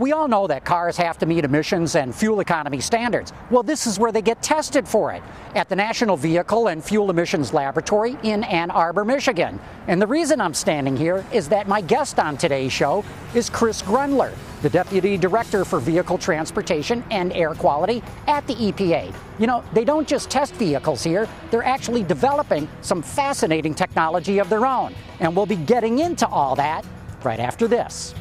We 0.00 0.12
all 0.12 0.28
know 0.28 0.46
that 0.46 0.64
cars 0.64 0.96
have 0.96 1.18
to 1.18 1.26
meet 1.26 1.44
emissions 1.44 1.94
and 1.94 2.14
fuel 2.14 2.40
economy 2.40 2.80
standards. 2.80 3.34
Well, 3.50 3.62
this 3.62 3.86
is 3.86 3.98
where 3.98 4.10
they 4.10 4.22
get 4.22 4.40
tested 4.40 4.88
for 4.88 5.12
it 5.12 5.22
at 5.54 5.68
the 5.68 5.76
National 5.76 6.16
Vehicle 6.16 6.68
and 6.68 6.82
Fuel 6.82 7.10
Emissions 7.10 7.52
Laboratory 7.52 8.16
in 8.22 8.42
Ann 8.44 8.70
Arbor, 8.70 9.04
Michigan. 9.04 9.60
And 9.88 10.00
the 10.00 10.06
reason 10.06 10.40
I'm 10.40 10.54
standing 10.54 10.96
here 10.96 11.22
is 11.34 11.50
that 11.50 11.68
my 11.68 11.82
guest 11.82 12.18
on 12.18 12.38
today's 12.38 12.72
show 12.72 13.04
is 13.34 13.50
Chris 13.50 13.82
Grundler, 13.82 14.32
the 14.62 14.70
Deputy 14.70 15.18
Director 15.18 15.66
for 15.66 15.80
Vehicle 15.80 16.16
Transportation 16.16 17.04
and 17.10 17.30
Air 17.34 17.52
Quality 17.52 18.02
at 18.26 18.46
the 18.46 18.54
EPA. 18.54 19.14
You 19.38 19.48
know, 19.48 19.62
they 19.74 19.84
don't 19.84 20.08
just 20.08 20.30
test 20.30 20.54
vehicles 20.54 21.02
here, 21.02 21.28
they're 21.50 21.62
actually 21.62 22.04
developing 22.04 22.70
some 22.80 23.02
fascinating 23.02 23.74
technology 23.74 24.38
of 24.38 24.48
their 24.48 24.64
own. 24.64 24.94
And 25.18 25.36
we'll 25.36 25.44
be 25.44 25.56
getting 25.56 25.98
into 25.98 26.26
all 26.26 26.56
that 26.56 26.86
right 27.22 27.38
after 27.38 27.68
this. 27.68 28.14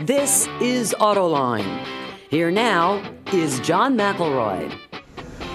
This 0.00 0.48
is 0.62 0.94
Autoline. 0.98 1.84
Here 2.30 2.50
now 2.50 3.02
is 3.34 3.60
John 3.60 3.98
McElroy. 3.98 4.74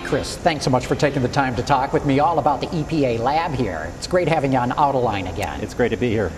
Chris, 0.03 0.37
thanks 0.37 0.65
so 0.65 0.69
much 0.69 0.85
for 0.85 0.93
taking 0.93 1.23
the 1.23 1.27
time 1.27 1.55
to 1.55 1.63
talk 1.63 1.93
with 1.93 2.05
me 2.05 2.19
all 2.19 2.37
about 2.37 2.61
the 2.61 2.67
EPA 2.67 3.17
lab 3.17 3.53
here. 3.53 3.91
It's 3.97 4.05
great 4.05 4.27
having 4.27 4.53
you 4.53 4.59
on 4.59 4.69
Autoline 4.69 5.33
again. 5.33 5.61
It's 5.61 5.73
great 5.73 5.89
to 5.89 5.97
be 5.97 6.11
here. 6.11 6.31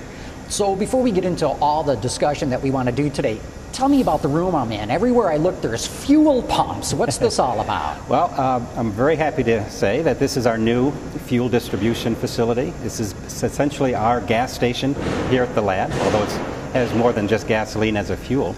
So, 0.48 0.74
before 0.74 1.04
we 1.04 1.12
get 1.12 1.26
into 1.26 1.50
all 1.50 1.84
the 1.84 1.96
discussion 1.96 2.50
that 2.52 2.62
we 2.62 2.72
want 2.72 2.88
to 2.88 2.96
do 2.96 3.10
today, 3.10 3.42
tell 3.74 3.90
me 3.90 4.00
about 4.00 4.22
the 4.22 4.30
room 4.30 4.56
I'm 4.56 4.72
in. 4.72 4.90
Everywhere 4.90 5.30
I 5.30 5.36
look, 5.36 5.60
there's 5.60 5.86
fuel 5.86 6.44
pumps. 6.44 6.94
What's 6.94 7.18
this 7.18 7.40
all 7.40 7.60
about? 7.60 7.98
Well, 8.10 8.34
uh, 8.38 8.66
I'm 8.78 8.94
very 8.94 9.18
happy 9.18 9.44
to 9.44 9.70
say 9.70 10.02
that 10.04 10.18
this 10.18 10.38
is 10.38 10.48
our 10.48 10.58
new 10.58 10.92
fuel 11.26 11.50
distribution 11.50 12.16
facility. 12.16 12.70
This 12.84 13.02
is 13.02 13.12
essentially 13.44 13.96
our 13.96 14.22
gas 14.22 14.54
station 14.54 14.96
here 15.30 15.44
at 15.44 15.54
the 15.56 15.62
lab, 15.62 15.92
although 15.92 16.24
it 16.24 16.57
has 16.78 16.94
more 16.94 17.12
than 17.12 17.28
just 17.28 17.48
gasoline 17.48 17.98
as 17.98 18.12
a 18.12 18.18
fuel. 18.18 18.56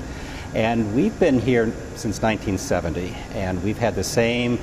And 0.54 0.94
we've 0.94 1.18
been 1.22 1.40
here 1.40 1.68
since 1.96 2.22
1970, 2.22 3.16
and 3.34 3.64
we've 3.64 3.78
had 3.78 3.96
the 3.96 4.04
same 4.04 4.58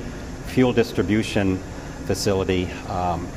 fuel 0.45 0.73
distribution 0.73 1.57
facility 2.05 2.69
um, 2.87 3.27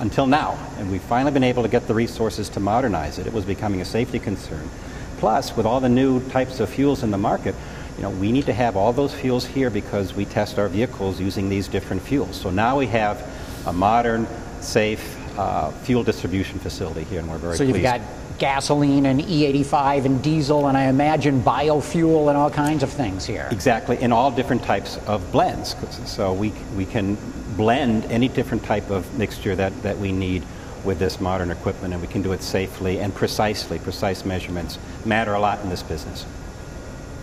until 0.00 0.26
now. 0.26 0.58
And 0.76 0.90
we've 0.90 1.02
finally 1.02 1.32
been 1.32 1.44
able 1.44 1.62
to 1.62 1.70
get 1.70 1.86
the 1.86 1.94
resources 1.94 2.50
to 2.50 2.60
modernize 2.60 3.18
it. 3.18 3.26
It 3.26 3.32
was 3.32 3.46
becoming 3.46 3.80
a 3.80 3.84
safety 3.86 4.18
concern. 4.18 4.68
Plus, 5.16 5.56
with 5.56 5.64
all 5.64 5.80
the 5.80 5.88
new 5.88 6.20
types 6.28 6.60
of 6.60 6.68
fuels 6.68 7.02
in 7.02 7.10
the 7.10 7.18
market, 7.18 7.54
you 7.96 8.02
know, 8.02 8.10
we 8.10 8.30
need 8.30 8.46
to 8.46 8.52
have 8.52 8.76
all 8.76 8.92
those 8.92 9.14
fuels 9.14 9.46
here 9.46 9.70
because 9.70 10.12
we 10.12 10.26
test 10.26 10.58
our 10.58 10.68
vehicles 10.68 11.18
using 11.18 11.48
these 11.48 11.66
different 11.66 12.02
fuels. 12.02 12.38
So 12.38 12.50
now 12.50 12.76
we 12.76 12.88
have 12.88 13.26
a 13.66 13.72
modern, 13.72 14.26
safe 14.60 15.16
uh, 15.36 15.70
fuel 15.70 16.02
distribution 16.02 16.58
facility 16.58 17.04
here, 17.04 17.20
and 17.20 17.30
we're 17.30 17.38
very 17.38 17.56
so 17.56 17.64
pleased. 17.64 17.76
you've 17.76 17.84
got 17.84 18.00
gasoline 18.38 19.06
and 19.06 19.20
E85 19.20 20.04
and 20.04 20.22
diesel, 20.22 20.66
and 20.66 20.76
I 20.76 20.84
imagine 20.84 21.42
biofuel 21.42 22.28
and 22.28 22.36
all 22.36 22.50
kinds 22.50 22.82
of 22.82 22.90
things 22.90 23.24
here. 23.24 23.48
Exactly, 23.50 24.00
in 24.02 24.12
all 24.12 24.30
different 24.30 24.62
types 24.62 24.98
of 25.06 25.30
blends. 25.30 25.76
So 26.10 26.32
we, 26.32 26.52
we 26.76 26.84
can 26.84 27.16
blend 27.56 28.04
any 28.06 28.28
different 28.28 28.64
type 28.64 28.90
of 28.90 29.16
mixture 29.18 29.54
that, 29.56 29.82
that 29.82 29.98
we 29.98 30.12
need 30.12 30.42
with 30.84 30.98
this 30.98 31.20
modern 31.20 31.50
equipment, 31.50 31.94
and 31.94 32.02
we 32.02 32.08
can 32.08 32.22
do 32.22 32.32
it 32.32 32.42
safely 32.42 32.98
and 32.98 33.14
precisely. 33.14 33.78
Precise 33.78 34.24
measurements 34.24 34.78
matter 35.04 35.34
a 35.34 35.40
lot 35.40 35.60
in 35.60 35.70
this 35.70 35.82
business. 35.82 36.26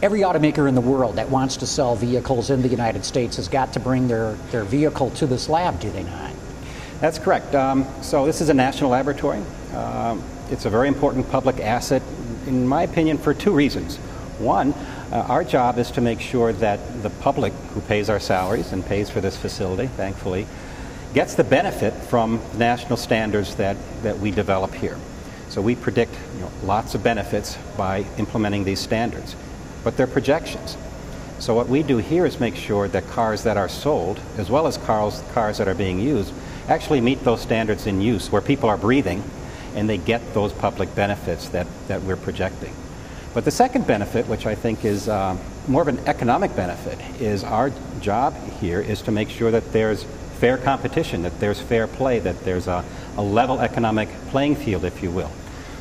Every 0.02 0.22
automaker 0.22 0.70
in 0.70 0.76
the 0.76 0.82
world 0.82 1.18
that 1.18 1.30
wants 1.30 1.58
to 1.58 1.68
sell 1.68 1.96
vehicles 1.96 2.50
in 2.50 2.62
the 2.62 2.70
United 2.70 3.04
States 3.04 3.36
has 3.36 3.50
got 3.50 3.74
to 3.74 3.82
bring 3.82 4.08
their, 4.08 4.34
their 4.52 4.64
vehicle 4.64 5.12
to 5.12 5.28
this 5.28 5.50
lab, 5.50 5.82
do 5.82 5.92
they 5.92 6.04
not? 6.04 6.29
That's 7.00 7.18
correct. 7.18 7.56
Um, 7.56 7.88
so 8.02 8.26
this 8.26 8.42
is 8.42 8.50
a 8.50 8.54
national 8.54 8.90
laboratory. 8.90 9.42
Um, 9.74 10.22
it's 10.52 10.66
a 10.66 10.70
very 10.70 10.90
important 10.90 11.30
public 11.30 11.62
asset, 11.62 12.02
in 12.46 12.68
my 12.68 12.84
opinion, 12.84 13.18
for 13.18 13.34
two 13.34 13.54
reasons. 13.54 13.96
One, 14.40 14.74
uh, 15.12 15.26
our 15.30 15.46
job 15.46 15.78
is 15.78 15.92
to 15.92 16.02
make 16.02 16.20
sure 16.20 16.52
that 16.54 17.02
the 17.02 17.10
public 17.10 17.54
who 17.74 17.82
pays 17.82 18.10
our 18.10 18.20
salaries 18.20 18.74
and 18.74 18.86
pays 18.86 19.10
for 19.10 19.22
this 19.22 19.38
facility, 19.38 19.88
thankfully, 19.88 20.46
gets 21.14 21.36
the 21.36 21.44
benefit 21.44 21.94
from 21.94 22.42
national 22.58 22.98
standards 22.98 23.56
that, 23.56 23.78
that 24.04 24.20
we 24.20 24.32
develop 24.32 24.74
here. 24.74 24.98
So 25.48 25.62
we 25.62 25.76
predict 25.76 26.14
you 26.36 26.42
know, 26.42 26.52
lots 26.64 26.96
of 26.96 27.04
benefits 27.04 27.58
by 27.78 28.06
implementing 28.18 28.66
these 28.66 28.80
standards, 28.80 29.36
but 29.86 29.96
they're 29.96 30.06
projections. 30.06 30.78
So 31.40 31.56
what 31.56 31.70
we 31.70 31.82
do 31.82 31.98
here 31.98 32.26
is 32.26 32.40
make 32.42 32.56
sure 32.56 32.90
that 32.90 33.08
cars 33.08 33.44
that 33.44 33.56
are 33.56 33.70
sold, 33.70 34.20
as 34.38 34.50
well 34.50 34.68
as 34.68 34.78
cars, 34.78 35.24
cars 35.34 35.58
that 35.60 35.68
are 35.68 35.74
being 35.74 36.00
used, 36.00 36.34
actually 36.70 37.02
meet 37.02 37.24
those 37.24 37.42
standards 37.42 37.88
in 37.88 38.00
use, 38.00 38.32
where 38.32 38.42
people 38.42 38.70
are 38.70 38.78
breathing 38.78 39.24
and 39.76 39.90
they 39.90 39.98
get 39.98 40.34
those 40.34 40.54
public 40.54 40.94
benefits 40.96 41.50
that, 41.50 41.68
that 41.88 42.02
we're 42.04 42.16
projecting. 42.16 42.74
But 43.34 43.46
the 43.46 43.52
second 43.52 43.86
benefit, 43.86 44.28
which 44.28 44.46
I 44.46 44.56
think 44.56 44.86
is 44.86 45.08
uh, 45.08 45.38
more 45.68 45.82
of 45.82 45.88
an 45.88 46.00
economic 46.08 46.56
benefit, 46.56 47.00
is 47.22 47.44
our 47.44 47.72
job 48.02 48.34
here 48.60 48.82
is 48.82 49.02
to 49.04 49.12
make 49.12 49.30
sure 49.30 49.52
that 49.52 49.72
there's 49.72 50.04
fair 50.40 50.58
competition, 50.58 51.22
that 51.24 51.40
there's 51.40 51.60
fair 51.60 51.86
play, 51.88 52.20
that 52.20 52.44
there's 52.44 52.68
a, 52.68 52.84
a 53.18 53.22
level 53.22 53.60
economic 53.60 54.10
playing 54.30 54.56
field, 54.56 54.86
if 54.86 55.04
you 55.04 55.12
will, 55.12 55.32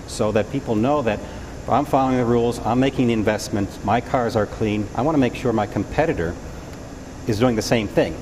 so 0.06 0.32
that 0.32 0.50
people 0.50 0.74
know 0.74 1.00
that 1.02 1.20
I'm 1.68 1.84
following 1.84 2.16
the 2.16 2.24
rules, 2.24 2.58
I'm 2.60 2.80
making 2.80 3.08
the 3.08 3.12
investments, 3.12 3.82
my 3.84 4.00
cars 4.00 4.36
are 4.36 4.46
clean, 4.46 4.88
I 4.94 5.02
want 5.02 5.14
to 5.14 5.20
make 5.20 5.34
sure 5.34 5.52
my 5.52 5.66
competitor 5.66 6.34
is 7.26 7.38
doing 7.38 7.56
the 7.56 7.62
same 7.62 7.88
thing. 7.88 8.16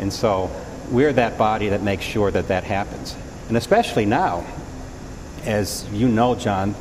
And 0.00 0.12
so 0.12 0.50
we're 0.90 1.12
that 1.12 1.38
body 1.38 1.68
that 1.70 1.82
makes 1.82 2.04
sure 2.04 2.30
that 2.30 2.48
that 2.48 2.64
happens. 2.64 3.16
And 3.48 3.56
especially 3.56 4.06
now, 4.06 4.44
as 5.44 5.86
you 5.92 6.08
know, 6.08 6.34
John, 6.34 6.74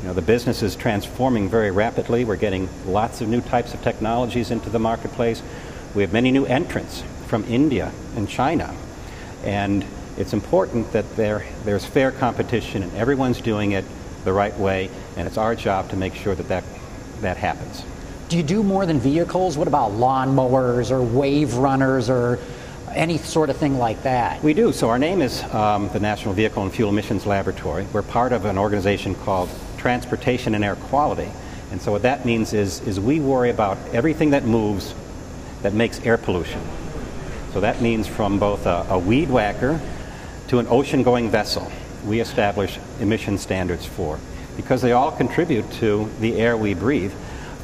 you 0.00 0.08
know, 0.08 0.14
the 0.14 0.22
business 0.22 0.62
is 0.62 0.76
transforming 0.76 1.48
very 1.48 1.70
rapidly. 1.70 2.24
We're 2.24 2.36
getting 2.36 2.68
lots 2.86 3.20
of 3.20 3.28
new 3.28 3.40
types 3.40 3.74
of 3.74 3.82
technologies 3.82 4.50
into 4.50 4.70
the 4.70 4.78
marketplace. 4.78 5.42
We 5.94 6.02
have 6.02 6.12
many 6.12 6.30
new 6.30 6.46
entrants 6.46 7.02
from 7.26 7.44
India 7.44 7.92
and 8.16 8.28
China. 8.28 8.74
And 9.44 9.84
it's 10.16 10.32
important 10.32 10.92
that 10.92 11.16
there, 11.16 11.44
there's 11.64 11.84
fair 11.84 12.10
competition 12.12 12.82
and 12.82 12.94
everyone's 12.94 13.40
doing 13.40 13.72
it 13.72 13.84
the 14.24 14.32
right 14.32 14.56
way. 14.58 14.90
And 15.16 15.26
it's 15.26 15.38
our 15.38 15.54
job 15.54 15.90
to 15.90 15.96
make 15.96 16.14
sure 16.14 16.34
that 16.34 16.48
that, 16.48 16.64
that 17.20 17.36
happens. 17.36 17.84
Do 18.28 18.36
you 18.36 18.42
do 18.42 18.62
more 18.62 18.84
than 18.86 19.00
vehicles? 19.00 19.56
What 19.56 19.68
about 19.68 19.92
lawnmowers 19.92 20.90
or 20.90 21.02
wave 21.02 21.54
runners 21.54 22.10
or 22.10 22.38
any 22.98 23.16
sort 23.16 23.48
of 23.48 23.56
thing 23.56 23.78
like 23.78 24.02
that? 24.02 24.42
We 24.42 24.52
do. 24.52 24.72
So 24.72 24.90
our 24.90 24.98
name 24.98 25.22
is 25.22 25.42
um, 25.54 25.88
the 25.90 26.00
National 26.00 26.34
Vehicle 26.34 26.64
and 26.64 26.72
Fuel 26.72 26.90
Emissions 26.90 27.24
Laboratory. 27.24 27.86
We're 27.92 28.02
part 28.02 28.32
of 28.32 28.44
an 28.44 28.58
organization 28.58 29.14
called 29.14 29.48
Transportation 29.78 30.54
and 30.54 30.64
Air 30.64 30.74
Quality. 30.74 31.30
And 31.70 31.80
so 31.80 31.92
what 31.92 32.02
that 32.02 32.26
means 32.26 32.52
is, 32.52 32.80
is 32.80 32.98
we 32.98 33.20
worry 33.20 33.50
about 33.50 33.78
everything 33.92 34.30
that 34.30 34.44
moves 34.44 34.94
that 35.62 35.74
makes 35.74 36.00
air 36.00 36.18
pollution. 36.18 36.60
So 37.52 37.60
that 37.60 37.80
means 37.80 38.06
from 38.06 38.38
both 38.38 38.66
a, 38.66 38.86
a 38.90 38.98
weed 38.98 39.30
whacker 39.30 39.80
to 40.48 40.58
an 40.58 40.66
ocean-going 40.68 41.30
vessel, 41.30 41.70
we 42.04 42.20
establish 42.20 42.78
emission 43.00 43.38
standards 43.38 43.86
for 43.86 44.18
because 44.56 44.82
they 44.82 44.92
all 44.92 45.12
contribute 45.12 45.70
to 45.72 46.10
the 46.20 46.36
air 46.36 46.56
we 46.56 46.74
breathe. 46.74 47.12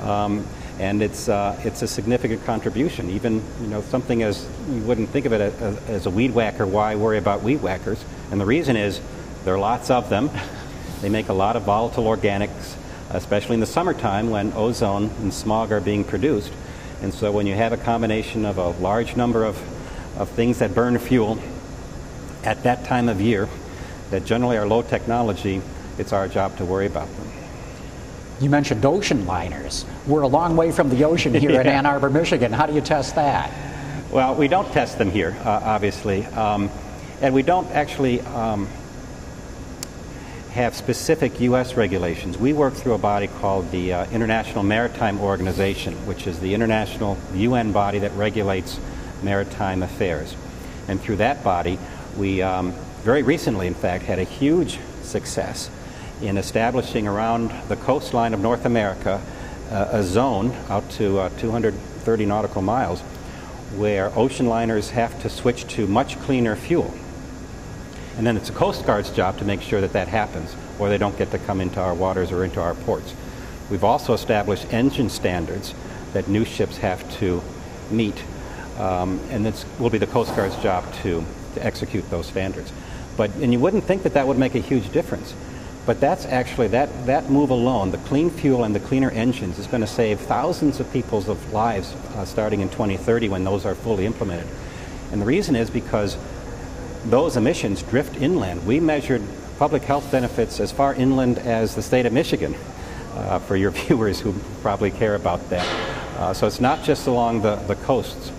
Um, 0.01 0.47
and 0.79 1.03
it's 1.03 1.29
uh, 1.29 1.61
it's 1.65 1.83
a 1.83 1.89
significant 1.89 2.45
contribution. 2.45 3.11
Even 3.11 3.43
you 3.61 3.69
know 3.69 3.81
something 3.83 4.23
as 4.23 4.49
you 4.69 4.81
wouldn't 4.83 5.09
think 5.11 5.27
of 5.27 5.33
it 5.33 5.41
as, 5.41 5.79
as, 5.89 6.07
a 6.07 6.11
weed 6.11 6.33
whacker. 6.33 6.67
Why 6.67 6.97
worry 6.97 7.19
about 7.19 7.43
weed 7.43 7.63
whackers? 7.63 8.05
And 8.31 8.41
the 8.41 8.47
reason 8.47 8.77
is 8.77 9.01
there 9.45 9.55
are 9.55 9.59
lots 9.59 9.91
of 9.91 10.09
them. 10.09 10.31
they 11.01 11.09
make 11.09 11.29
a 11.29 11.33
lot 11.33 11.57
of 11.57 11.63
volatile 11.63 12.05
organics, 12.05 12.77
especially 13.11 13.55
in 13.55 13.61
the 13.61 13.67
summertime 13.67 14.31
when 14.31 14.53
ozone 14.55 15.11
and 15.21 15.33
smog 15.33 15.71
are 15.71 15.81
being 15.81 16.05
produced. 16.05 16.53
And 17.03 17.13
so 17.13 17.31
when 17.31 17.47
you 17.47 17.55
have 17.55 17.73
a 17.73 17.77
combination 17.77 18.45
of 18.45 18.59
a 18.59 18.71
large 18.71 19.17
number 19.17 19.45
of, 19.45 19.57
of 20.19 20.31
things 20.31 20.59
that 20.61 20.75
burn 20.75 20.99
fuel 20.99 21.39
at 22.43 22.63
that 22.63 22.85
time 22.85 23.09
of 23.09 23.21
year 23.21 23.49
that 24.11 24.25
generally 24.25 24.57
are 24.57 24.67
low 24.67 24.83
technology, 24.83 25.61
it's 25.99 26.13
our 26.13 26.29
job 26.29 26.57
to 26.59 26.65
worry 26.65 26.87
about 26.87 27.09
them. 27.17 27.44
You 28.41 28.51
mentioned 28.51 28.85
ocean 28.85 29.27
liners. 29.27 29.85
We're 30.07 30.23
a 30.23 30.29
long 30.29 30.57
way 30.57 30.73
from 30.73 30.91
the 30.91 31.05
ocean 31.05 31.35
here 31.35 31.51
yeah. 31.53 31.61
in 31.61 31.67
Ann 31.67 31.87
Arbor, 31.87 32.11
Michigan. 32.11 32.53
How 32.53 32.67
do 32.67 32.75
you 32.75 32.81
test 32.81 33.15
that? 33.15 33.53
Well, 34.11 34.35
we 34.35 34.49
don't 34.49 34.71
test 34.73 34.99
them 34.99 35.11
here, 35.11 35.37
uh, 35.45 35.61
obviously. 35.65 36.25
Um, 36.27 36.71
and 37.21 37.35
we 37.35 37.43
don't 37.43 37.71
actually 37.71 38.21
um, 38.23 38.69
have 40.51 40.75
specific 40.75 41.41
U.S. 41.41 41.75
regulations. 41.75 42.37
We 42.37 42.53
work 42.53 42.75
through 42.75 42.95
a 42.95 42.99
body 42.99 43.29
called 43.29 43.71
the 43.71 43.93
uh, 43.93 44.11
International 44.11 44.63
Maritime 44.63 45.21
Organization, 45.21 45.95
which 46.07 46.27
is 46.27 46.39
the 46.41 46.55
international 46.55 47.17
UN 47.35 47.73
body 47.73 48.01
that 48.01 48.13
regulates 48.13 48.79
maritime 49.23 49.83
affairs. 49.83 50.37
And 50.87 51.01
through 51.01 51.17
that 51.17 51.43
body, 51.43 51.79
we 52.17 52.43
um, 52.43 52.73
very 53.03 53.23
recently, 53.23 53.67
in 53.67 53.75
fact, 53.75 54.05
had 54.05 54.19
a 54.19 54.25
huge 54.25 54.79
success 55.03 55.71
in 56.27 56.39
establishing 56.39 57.07
around 57.07 57.53
the 57.69 57.77
coastline 57.77 58.33
of 58.35 58.41
North 58.41 58.65
America 58.65 59.21
uh, 59.71 59.89
a 59.93 60.03
zone 60.03 60.53
out 60.69 60.89
to 60.91 61.19
uh, 61.19 61.29
230 61.39 62.27
nautical 62.27 62.63
miles 62.63 63.01
where 63.77 64.17
ocean 64.17 64.47
liners 64.47 64.91
have 64.91 65.21
to 65.23 65.29
switch 65.29 65.67
to 65.67 65.87
much 65.87 66.19
cleaner 66.21 66.57
fuel. 66.57 66.93
And 68.17 68.27
then 68.27 68.37
it's 68.37 68.49
the 68.49 68.55
Coast 68.55 68.87
Guard's 68.87 69.11
job 69.11 69.39
to 69.39 69.45
make 69.45 69.61
sure 69.61 69.81
that 69.81 69.93
that 69.93 70.09
happens, 70.09 70.55
or 70.79 70.89
they 70.89 70.99
don't 70.99 71.17
get 71.19 71.31
to 71.33 71.39
come 71.39 71.61
into 71.61 71.81
our 71.81 71.95
waters 71.95 72.31
or 72.31 72.45
into 72.45 72.61
our 72.61 72.75
ports. 72.75 73.13
We've 73.71 73.83
also 73.83 74.13
established 74.13 74.73
engine 74.73 75.11
standards 75.11 75.75
that 76.13 76.29
new 76.29 76.45
ships 76.45 76.77
have 76.77 77.19
to 77.19 77.43
meet, 77.91 78.23
um, 78.79 79.19
and 79.31 79.47
it 79.47 79.65
will 79.81 79.91
be 79.91 79.99
the 79.99 80.07
Coast 80.07 80.35
Guard's 80.37 80.57
job 80.63 80.85
to, 81.03 81.25
to 81.55 81.65
execute 81.65 82.09
those 82.11 82.27
standards. 82.27 82.73
But, 83.17 83.35
and 83.37 83.53
you 83.53 83.59
wouldn't 83.59 83.85
think 83.85 84.05
that 84.05 84.15
that 84.15 84.27
would 84.29 84.39
make 84.39 84.55
a 84.55 84.61
huge 84.61 84.93
difference. 84.93 85.35
But 85.87 86.01
that's 86.01 86.25
actually, 86.25 86.69
that, 86.69 87.07
that 87.07 87.29
move 87.29 87.51
alone, 87.51 87.91
the 87.91 87.99
clean 87.99 88.31
fuel 88.31 88.65
and 88.65 88.75
the 88.75 88.81
cleaner 88.81 89.11
engines, 89.11 89.59
is 89.59 89.67
going 89.67 89.83
to 89.83 89.87
save 89.87 90.19
thousands 90.21 90.81
of 90.81 90.91
people's 90.93 91.29
of 91.29 91.53
lives 91.53 91.93
uh, 92.15 92.25
starting 92.25 92.61
in 92.61 92.71
2030 92.71 93.29
when 93.29 93.45
those 93.45 93.67
are 93.67 93.75
fully 93.75 94.07
implemented. 94.07 94.47
And 95.13 95.21
the 95.21 95.27
reason 95.27 95.57
is 95.57 95.69
because 95.69 96.17
those 97.05 97.37
emissions 97.37 97.83
drift 97.83 98.17
inland. 98.17 98.67
We 98.67 98.81
measured 98.81 99.23
public 99.59 99.83
health 99.83 100.11
benefits 100.11 100.59
as 100.59 100.73
far 100.73 100.95
inland 100.95 101.39
as 101.39 101.75
the 101.75 101.83
state 101.83 102.07
of 102.07 102.13
Michigan, 102.13 102.55
uh, 103.15 103.39
for 103.41 103.57
your 103.57 103.71
viewers 103.87 104.21
who 104.21 104.35
probably 104.63 104.91
care 104.91 105.15
about 105.15 105.51
that. 105.51 105.67
Uh, 106.19 106.33
so 106.33 106.47
it's 106.47 106.61
not 106.61 106.83
just 106.83 107.07
along 107.07 107.43
the, 107.43 107.57
the 107.57 107.75
coasts. 107.77 108.33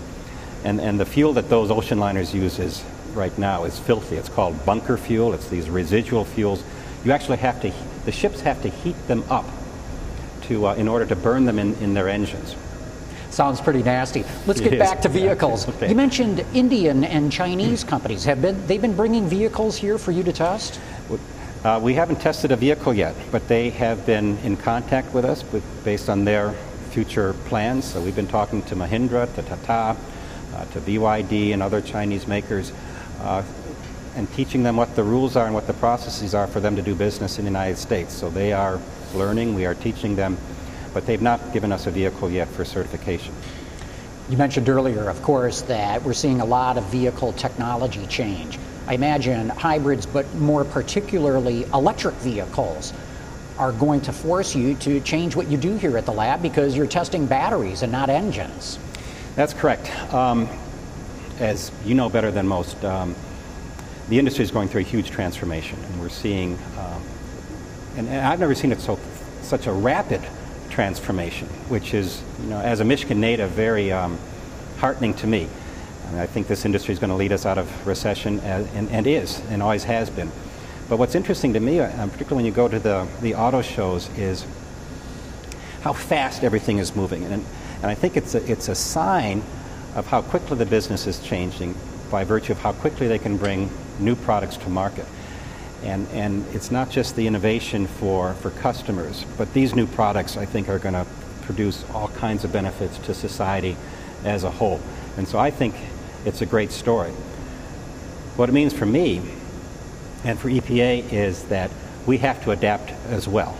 And, 0.64 0.80
and 0.80 0.98
the 0.98 1.06
fuel 1.06 1.32
that 1.34 1.48
those 1.48 1.70
ocean 1.70 2.00
liners 2.00 2.34
use 2.34 2.58
is, 2.58 2.82
right 3.14 3.36
now 3.38 3.64
is 3.64 3.78
filthy. 3.78 4.16
It's 4.16 4.28
called 4.28 4.64
bunker 4.66 4.96
fuel. 4.96 5.32
It's 5.32 5.48
these 5.48 5.70
residual 5.70 6.24
fuels. 6.24 6.64
You 7.06 7.12
actually 7.12 7.36
have 7.36 7.62
to, 7.62 7.72
the 8.04 8.10
ships 8.10 8.40
have 8.40 8.60
to 8.62 8.68
heat 8.68 8.96
them 9.06 9.22
up 9.30 9.44
to, 10.48 10.66
uh, 10.66 10.74
in 10.74 10.88
order 10.88 11.06
to 11.06 11.14
burn 11.14 11.44
them 11.44 11.56
in, 11.56 11.74
in 11.76 11.94
their 11.94 12.08
engines. 12.08 12.56
Sounds 13.30 13.60
pretty 13.60 13.84
nasty. 13.84 14.24
Let's 14.44 14.60
get 14.60 14.76
back 14.76 15.02
to 15.02 15.08
vehicles. 15.08 15.68
okay. 15.68 15.88
You 15.88 15.94
mentioned 15.94 16.44
Indian 16.52 17.04
and 17.04 17.30
Chinese 17.30 17.84
companies. 17.84 18.24
Have 18.24 18.42
been 18.42 18.66
they've 18.66 18.82
been 18.82 18.96
bringing 18.96 19.28
vehicles 19.28 19.76
here 19.76 19.98
for 19.98 20.10
you 20.10 20.24
to 20.24 20.32
test? 20.32 20.80
Uh, 21.62 21.78
we 21.80 21.94
haven't 21.94 22.20
tested 22.20 22.50
a 22.50 22.56
vehicle 22.56 22.92
yet, 22.92 23.14
but 23.30 23.46
they 23.46 23.70
have 23.70 24.04
been 24.04 24.36
in 24.38 24.56
contact 24.56 25.14
with 25.14 25.24
us 25.24 25.44
with, 25.52 25.62
based 25.84 26.08
on 26.08 26.24
their 26.24 26.54
future 26.90 27.34
plans. 27.44 27.84
So 27.84 28.00
we've 28.00 28.16
been 28.16 28.26
talking 28.26 28.62
to 28.64 28.74
Mahindra, 28.74 29.32
to 29.36 29.42
Tata, 29.42 29.96
uh, 30.54 30.64
to 30.64 30.80
BYD, 30.80 31.52
and 31.52 31.62
other 31.62 31.80
Chinese 31.80 32.26
makers, 32.26 32.72
uh, 33.20 33.44
and 34.16 34.32
teaching 34.32 34.64
them 34.64 34.76
what 34.76 34.96
the 34.96 35.04
rules 35.04 35.36
are 35.36 35.46
and 35.46 35.54
what 35.54 35.68
the 35.68 35.74
processes 35.74 36.34
are 36.34 36.48
for 36.48 36.58
them 36.58 36.74
to 36.74 36.82
do 36.82 36.96
business 36.96 37.38
in 37.38 37.44
the 37.44 37.50
United 37.50 37.76
States. 37.76 38.12
So 38.12 38.28
they 38.30 38.52
are 38.52 38.80
learning, 39.14 39.54
we 39.54 39.66
are 39.66 39.74
teaching 39.74 40.16
them 40.16 40.36
but 40.96 41.04
they've 41.04 41.20
not 41.20 41.52
given 41.52 41.72
us 41.72 41.86
a 41.86 41.90
vehicle 41.90 42.30
yet 42.30 42.48
for 42.48 42.64
certification. 42.64 43.34
You 44.30 44.38
mentioned 44.38 44.66
earlier, 44.66 45.10
of 45.10 45.20
course, 45.20 45.60
that 45.68 46.02
we're 46.02 46.14
seeing 46.14 46.40
a 46.40 46.44
lot 46.46 46.78
of 46.78 46.84
vehicle 46.84 47.34
technology 47.34 48.06
change. 48.06 48.58
I 48.86 48.94
imagine 48.94 49.50
hybrids, 49.50 50.06
but 50.06 50.34
more 50.36 50.64
particularly 50.64 51.64
electric 51.64 52.14
vehicles, 52.14 52.94
are 53.58 53.72
going 53.72 54.00
to 54.00 54.12
force 54.14 54.56
you 54.56 54.74
to 54.76 55.00
change 55.00 55.36
what 55.36 55.48
you 55.48 55.58
do 55.58 55.76
here 55.76 55.98
at 55.98 56.06
the 56.06 56.12
lab 56.12 56.40
because 56.40 56.74
you're 56.74 56.86
testing 56.86 57.26
batteries 57.26 57.82
and 57.82 57.92
not 57.92 58.08
engines. 58.08 58.78
That's 59.34 59.52
correct. 59.52 59.90
Um, 60.14 60.48
as 61.40 61.70
you 61.84 61.94
know 61.94 62.08
better 62.08 62.30
than 62.30 62.48
most, 62.48 62.82
um, 62.86 63.14
the 64.08 64.18
industry 64.18 64.44
is 64.44 64.50
going 64.50 64.68
through 64.68 64.82
a 64.82 64.84
huge 64.84 65.10
transformation, 65.10 65.78
and 65.82 66.00
we're 66.00 66.08
seeing, 66.08 66.54
um, 66.78 67.02
and, 67.96 68.08
and 68.08 68.26
I've 68.26 68.38
never 68.38 68.54
seen 68.54 68.72
it 68.72 68.80
so 68.80 68.98
such 69.42 69.66
a 69.66 69.72
rapid 69.72 70.20
transformation, 70.70 71.48
which 71.68 71.94
is, 71.94 72.22
you 72.40 72.48
know, 72.48 72.60
as 72.60 72.80
a 72.80 72.84
Michigan 72.84 73.20
native, 73.20 73.50
very 73.50 73.92
um, 73.92 74.18
heartening 74.78 75.14
to 75.14 75.26
me. 75.26 75.48
I, 76.06 76.10
mean, 76.12 76.20
I, 76.20 76.26
think 76.26 76.46
this 76.48 76.64
industry 76.64 76.92
is 76.92 76.98
going 76.98 77.10
to 77.10 77.16
lead 77.16 77.32
us 77.32 77.46
out 77.46 77.58
of 77.58 77.86
recession, 77.86 78.40
as, 78.40 78.72
and, 78.74 78.88
and, 78.90 79.06
is, 79.06 79.40
and 79.48 79.62
always 79.62 79.84
has 79.84 80.10
been. 80.10 80.30
But 80.88 80.98
what's 80.98 81.14
interesting 81.14 81.52
to 81.54 81.60
me, 81.60 81.80
uh, 81.80 81.88
particularly 82.06 82.36
when 82.36 82.44
you 82.44 82.52
go 82.52 82.68
to 82.68 82.78
the, 82.78 83.08
the 83.20 83.34
auto 83.34 83.62
shows, 83.62 84.08
is 84.18 84.44
how 85.82 85.92
fast 85.92 86.44
everything 86.44 86.78
is 86.78 86.94
moving. 86.94 87.24
And, 87.24 87.44
and 87.76 87.86
I 87.86 87.94
think 87.94 88.16
it's 88.16 88.34
a, 88.34 88.50
it's 88.50 88.68
a 88.68 88.74
sign 88.74 89.42
of 89.94 90.06
how 90.06 90.22
quickly 90.22 90.56
the 90.56 90.66
business 90.66 91.06
is 91.06 91.20
changing 91.20 91.74
by 92.10 92.24
virtue 92.24 92.52
of 92.52 92.58
how 92.58 92.72
quickly 92.72 93.08
they 93.08 93.18
can 93.18 93.36
bring 93.36 93.70
new 93.98 94.14
products 94.14 94.56
to 94.58 94.68
market. 94.68 95.06
And, 95.82 96.08
and 96.08 96.44
it's 96.54 96.70
not 96.70 96.90
just 96.90 97.16
the 97.16 97.26
innovation 97.26 97.86
for, 97.86 98.34
for 98.34 98.50
customers, 98.50 99.24
but 99.36 99.52
these 99.52 99.74
new 99.74 99.86
products, 99.86 100.36
I 100.36 100.46
think, 100.46 100.68
are 100.68 100.78
going 100.78 100.94
to 100.94 101.06
produce 101.42 101.88
all 101.90 102.08
kinds 102.08 102.44
of 102.44 102.52
benefits 102.52 102.98
to 102.98 103.14
society 103.14 103.76
as 104.24 104.42
a 104.42 104.50
whole. 104.50 104.80
And 105.16 105.28
so 105.28 105.38
I 105.38 105.50
think 105.50 105.74
it's 106.24 106.42
a 106.42 106.46
great 106.46 106.72
story. 106.72 107.10
What 108.36 108.48
it 108.48 108.52
means 108.52 108.72
for 108.72 108.86
me 108.86 109.22
and 110.24 110.38
for 110.38 110.48
EPA 110.48 111.12
is 111.12 111.44
that 111.44 111.70
we 112.06 112.18
have 112.18 112.42
to 112.44 112.50
adapt 112.50 112.90
as 113.08 113.28
well. 113.28 113.56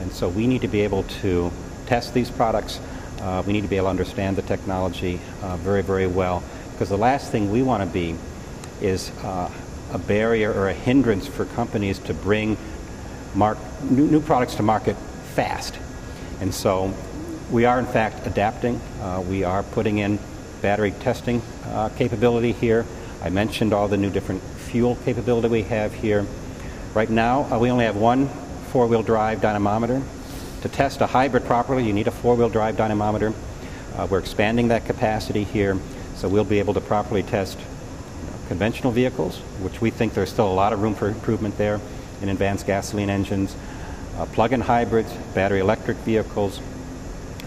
And 0.00 0.12
so 0.12 0.28
we 0.28 0.46
need 0.46 0.62
to 0.62 0.68
be 0.68 0.80
able 0.82 1.02
to 1.22 1.50
test 1.86 2.14
these 2.14 2.30
products. 2.30 2.80
Uh, 3.20 3.42
we 3.46 3.52
need 3.52 3.62
to 3.62 3.68
be 3.68 3.76
able 3.76 3.86
to 3.86 3.90
understand 3.90 4.36
the 4.36 4.42
technology 4.42 5.20
uh, 5.42 5.56
very, 5.58 5.82
very 5.82 6.06
well. 6.06 6.42
Because 6.72 6.88
the 6.88 6.96
last 6.96 7.30
thing 7.30 7.50
we 7.50 7.62
want 7.62 7.82
to 7.82 7.88
be 7.88 8.16
is 8.80 9.10
uh, 9.22 9.50
a 9.92 9.98
barrier 9.98 10.52
or 10.52 10.68
a 10.68 10.74
hindrance 10.74 11.26
for 11.26 11.44
companies 11.44 11.98
to 11.98 12.14
bring 12.14 12.56
mark, 13.34 13.58
new, 13.82 14.06
new 14.06 14.20
products 14.20 14.54
to 14.56 14.62
market 14.62 14.96
fast. 15.34 15.78
And 16.40 16.54
so 16.54 16.92
we 17.50 17.64
are, 17.64 17.78
in 17.78 17.86
fact, 17.86 18.26
adapting. 18.26 18.80
Uh, 19.00 19.22
we 19.26 19.44
are 19.44 19.62
putting 19.62 19.98
in 19.98 20.18
battery 20.62 20.92
testing 20.92 21.42
uh, 21.66 21.88
capability 21.90 22.52
here. 22.52 22.86
I 23.22 23.30
mentioned 23.30 23.72
all 23.72 23.88
the 23.88 23.96
new 23.96 24.10
different 24.10 24.42
fuel 24.42 24.96
capability 25.04 25.48
we 25.48 25.62
have 25.62 25.92
here. 25.94 26.26
Right 26.94 27.10
now, 27.10 27.52
uh, 27.52 27.58
we 27.58 27.70
only 27.70 27.84
have 27.84 27.96
one 27.96 28.28
four 28.70 28.86
wheel 28.86 29.02
drive 29.02 29.40
dynamometer. 29.40 30.02
To 30.62 30.68
test 30.68 31.00
a 31.00 31.06
hybrid 31.06 31.44
properly, 31.44 31.84
you 31.86 31.92
need 31.92 32.06
a 32.06 32.12
four 32.12 32.36
wheel 32.36 32.48
drive 32.48 32.76
dynamometer. 32.76 33.32
Uh, 33.96 34.06
we're 34.08 34.20
expanding 34.20 34.68
that 34.68 34.86
capacity 34.86 35.44
here, 35.44 35.78
so 36.14 36.28
we'll 36.28 36.44
be 36.44 36.58
able 36.58 36.74
to 36.74 36.80
properly 36.80 37.22
test 37.22 37.58
conventional 38.50 38.90
vehicles, 38.90 39.38
which 39.62 39.80
we 39.80 39.90
think 39.90 40.12
there's 40.12 40.28
still 40.28 40.48
a 40.48 40.52
lot 40.52 40.72
of 40.72 40.82
room 40.82 40.92
for 40.92 41.06
improvement 41.06 41.56
there 41.56 41.80
in 42.20 42.28
advanced 42.28 42.66
gasoline 42.66 43.08
engines, 43.08 43.54
uh, 44.16 44.26
plug-in 44.26 44.60
hybrids, 44.60 45.12
battery 45.36 45.60
electric 45.60 45.96
vehicles, 45.98 46.60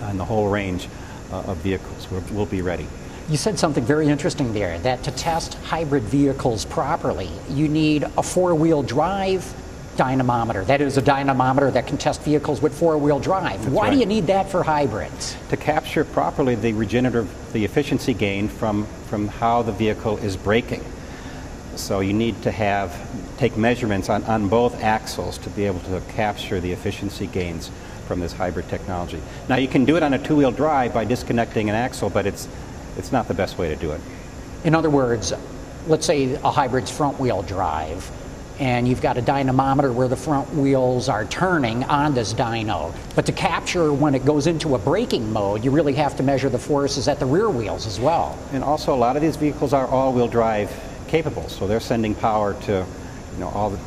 and 0.04 0.18
the 0.18 0.24
whole 0.24 0.48
range 0.48 0.88
uh, 1.30 1.42
of 1.42 1.58
vehicles. 1.58 2.10
We'll, 2.10 2.24
we'll 2.32 2.46
be 2.46 2.62
ready. 2.62 2.88
You 3.27 3.36
said 3.36 3.60
something 3.60 3.84
very 3.84 4.08
interesting 4.08 4.54
there 4.54 4.80
that 4.80 5.04
to 5.04 5.12
test 5.12 5.56
hybrid 5.56 6.04
vehicles 6.04 6.63
properly, 6.63 7.30
you 7.50 7.68
need 7.68 8.04
a 8.18 8.24
four 8.24 8.56
wheel 8.56 8.82
drive 8.82 9.54
dynamometer. 9.98 10.63
That 10.63 10.80
is 10.80 10.98
a 10.98 11.01
dynamometer 11.01 11.70
that 11.72 11.86
can 11.86 11.98
test 11.98 12.22
vehicles 12.22 12.62
with 12.62 12.77
four 12.77 12.98
wheel 12.98 13.20
drive. 13.20 13.60
That's 13.60 13.68
Why 13.68 13.84
right. 13.84 13.94
do 13.94 14.00
you 14.00 14.06
need 14.06 14.27
that 14.27 14.50
for 14.50 14.63
hybrids? 14.63 15.36
To 15.50 15.58
capture 15.58 16.06
properly 16.06 16.56
the 16.56 16.72
regenerative, 16.72 17.30
the 17.51 17.66
efficiency 17.66 18.13
gain 18.13 18.48
from, 18.48 18.86
from 19.08 19.27
how 19.27 19.63
the 19.63 19.74
vehicle 19.74 20.18
is 20.18 20.38
braking. 20.38 20.84
So 21.75 22.00
you 22.01 22.13
need 22.13 22.42
to 22.44 22.51
have 22.51 22.96
take 23.38 23.58
measurements 23.58 24.10
on, 24.10 24.24
on 24.25 24.48
both 24.48 24.82
axles 24.82 25.38
to 25.39 25.50
be 25.50 25.65
able 25.65 25.80
to 25.82 26.01
capture 26.13 26.60
the 26.60 26.72
efficiency 26.72 27.27
gains 27.27 27.72
from 28.08 28.20
this 28.20 28.34
hybrid 28.34 28.70
technology. 28.70 29.20
Now 29.50 29.56
you 29.56 29.68
can 29.68 29.86
do 29.86 29.98
it 29.98 30.03
on 30.03 30.13
a 30.13 30.20
two-wheel 30.20 30.51
drive 30.51 30.94
by 30.94 31.06
disconnecting 31.06 31.70
an 31.70 31.75
axle, 31.75 32.10
but 32.10 32.25
it's 32.25 32.48
it's 32.98 33.12
not 33.12 33.27
the 33.27 33.34
best 33.34 33.58
way 33.58 33.70
to 33.70 33.75
do 33.75 33.92
it. 33.92 34.01
In 34.63 34.75
other 34.75 34.89
words, 34.89 35.34
let's 35.88 36.06
say 36.06 36.36
a 36.36 36.51
hybrid's 36.51 36.92
front-wheel 36.92 37.42
drive 37.44 38.10
and 38.60 38.88
you've 38.88 39.01
got 39.01 39.18
a 39.18 39.22
dynamometer 39.22 39.92
where 39.92 40.08
the 40.08 40.15
front 40.15 40.48
wheels 40.53 41.10
are 41.10 41.25
turning 41.25 41.84
on 41.86 42.13
this 42.13 42.34
dyno. 42.34 42.94
But 43.15 43.25
to 43.25 43.32
capture 43.32 43.92
when 43.92 44.13
it 44.13 44.25
goes 44.25 44.46
into 44.46 44.75
a 44.75 44.80
braking 44.80 45.34
mode, 45.34 45.63
you 45.63 45.72
really 45.72 45.94
have 45.94 46.15
to 46.18 46.24
measure 46.24 46.50
the 46.50 46.60
forces 46.60 47.08
at 47.08 47.20
the 47.20 47.25
rear 47.25 47.50
wheels 47.50 47.88
as 47.88 48.00
well. 48.00 48.38
And 48.51 48.63
also, 48.63 48.94
a 48.94 48.96
lot 48.96 49.15
of 49.15 49.22
these 49.22 49.38
vehicles 49.38 49.74
are 49.74 49.88
all-wheel 49.88 50.27
drive 50.27 50.72
capable, 51.13 51.48
so 51.48 51.67
they're 51.67 51.79
sending 51.79 52.15
power 52.15 52.55
to 52.55 52.84
you 53.34 53.39
know 53.39 53.48
all 53.50 53.70
the, 53.70 53.79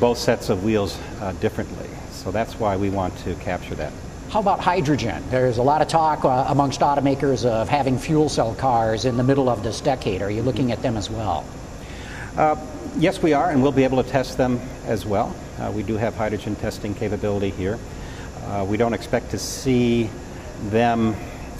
both 0.00 0.18
sets 0.18 0.48
of 0.48 0.64
wheels 0.64 0.98
uh, 1.20 1.30
differently. 1.34 1.88
So 2.10 2.32
that's 2.32 2.58
why 2.58 2.76
we 2.76 2.90
want 2.90 3.16
to 3.18 3.36
capture 3.36 3.76
that. 3.76 3.92
How 4.30 4.40
about 4.40 4.58
hydrogen? 4.58 5.22
There's 5.30 5.58
a 5.58 5.62
lot 5.62 5.82
of 5.82 5.86
talk 5.86 6.24
uh, 6.24 6.46
amongst 6.48 6.80
automakers 6.80 7.46
of 7.46 7.68
having 7.68 7.96
fuel 7.96 8.28
cell 8.28 8.56
cars 8.56 9.04
in 9.04 9.16
the 9.16 9.22
middle 9.22 9.48
of 9.48 9.62
this 9.62 9.80
decade. 9.80 10.20
Are 10.20 10.32
you 10.32 10.42
looking 10.42 10.72
at 10.72 10.82
them 10.82 10.96
as 10.96 11.08
well? 11.08 11.46
Uh, 12.36 12.56
yes, 12.96 13.22
we 13.22 13.32
are, 13.34 13.50
and 13.52 13.62
we'll 13.62 13.70
be 13.70 13.84
able 13.84 14.02
to 14.02 14.10
test 14.10 14.36
them 14.36 14.60
as 14.86 15.06
well. 15.06 15.32
Uh, 15.60 15.70
we 15.72 15.84
do 15.84 15.96
have 15.96 16.16
hydrogen 16.16 16.56
testing 16.56 16.92
capability 16.92 17.50
here. 17.50 17.78
Uh, 18.46 18.66
we 18.68 18.76
don't 18.76 18.94
expect 18.94 19.30
to 19.30 19.38
see 19.38 20.10
them 20.70 21.14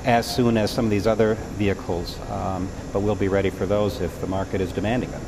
as 0.04 0.32
soon 0.32 0.56
as 0.56 0.70
some 0.70 0.84
of 0.84 0.90
these 0.90 1.06
other 1.06 1.34
vehicles, 1.56 2.18
um, 2.30 2.68
but 2.92 3.00
we'll 3.00 3.14
be 3.14 3.28
ready 3.28 3.50
for 3.50 3.66
those 3.66 4.00
if 4.00 4.20
the 4.20 4.26
market 4.26 4.60
is 4.60 4.72
demanding 4.72 5.10
them. 5.10 5.22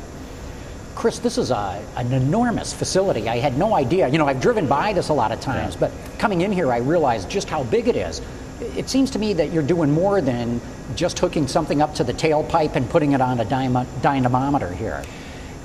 Chris, 0.95 1.19
this 1.19 1.37
is 1.37 1.51
a, 1.51 1.83
an 1.95 2.11
enormous 2.11 2.73
facility. 2.73 3.29
I 3.29 3.37
had 3.37 3.57
no 3.57 3.75
idea. 3.75 4.07
You 4.07 4.17
know, 4.17 4.27
I've 4.27 4.41
driven 4.41 4.67
by 4.67 4.93
this 4.93 5.09
a 5.09 5.13
lot 5.13 5.31
of 5.31 5.39
times, 5.39 5.75
yeah. 5.75 5.79
but 5.81 5.91
coming 6.19 6.41
in 6.41 6.51
here, 6.51 6.71
I 6.71 6.77
realized 6.77 7.29
just 7.29 7.49
how 7.49 7.63
big 7.63 7.87
it 7.87 7.95
is. 7.95 8.21
It 8.59 8.89
seems 8.89 9.11
to 9.11 9.19
me 9.19 9.33
that 9.33 9.51
you're 9.51 9.61
doing 9.61 9.91
more 9.91 10.21
than 10.21 10.59
just 10.95 11.19
hooking 11.19 11.47
something 11.47 11.81
up 11.81 11.93
to 11.95 12.03
the 12.03 12.13
tailpipe 12.13 12.75
and 12.75 12.89
putting 12.89 13.11
it 13.11 13.21
on 13.21 13.39
a 13.39 13.45
dynamometer 13.45 14.73
here. 14.73 15.03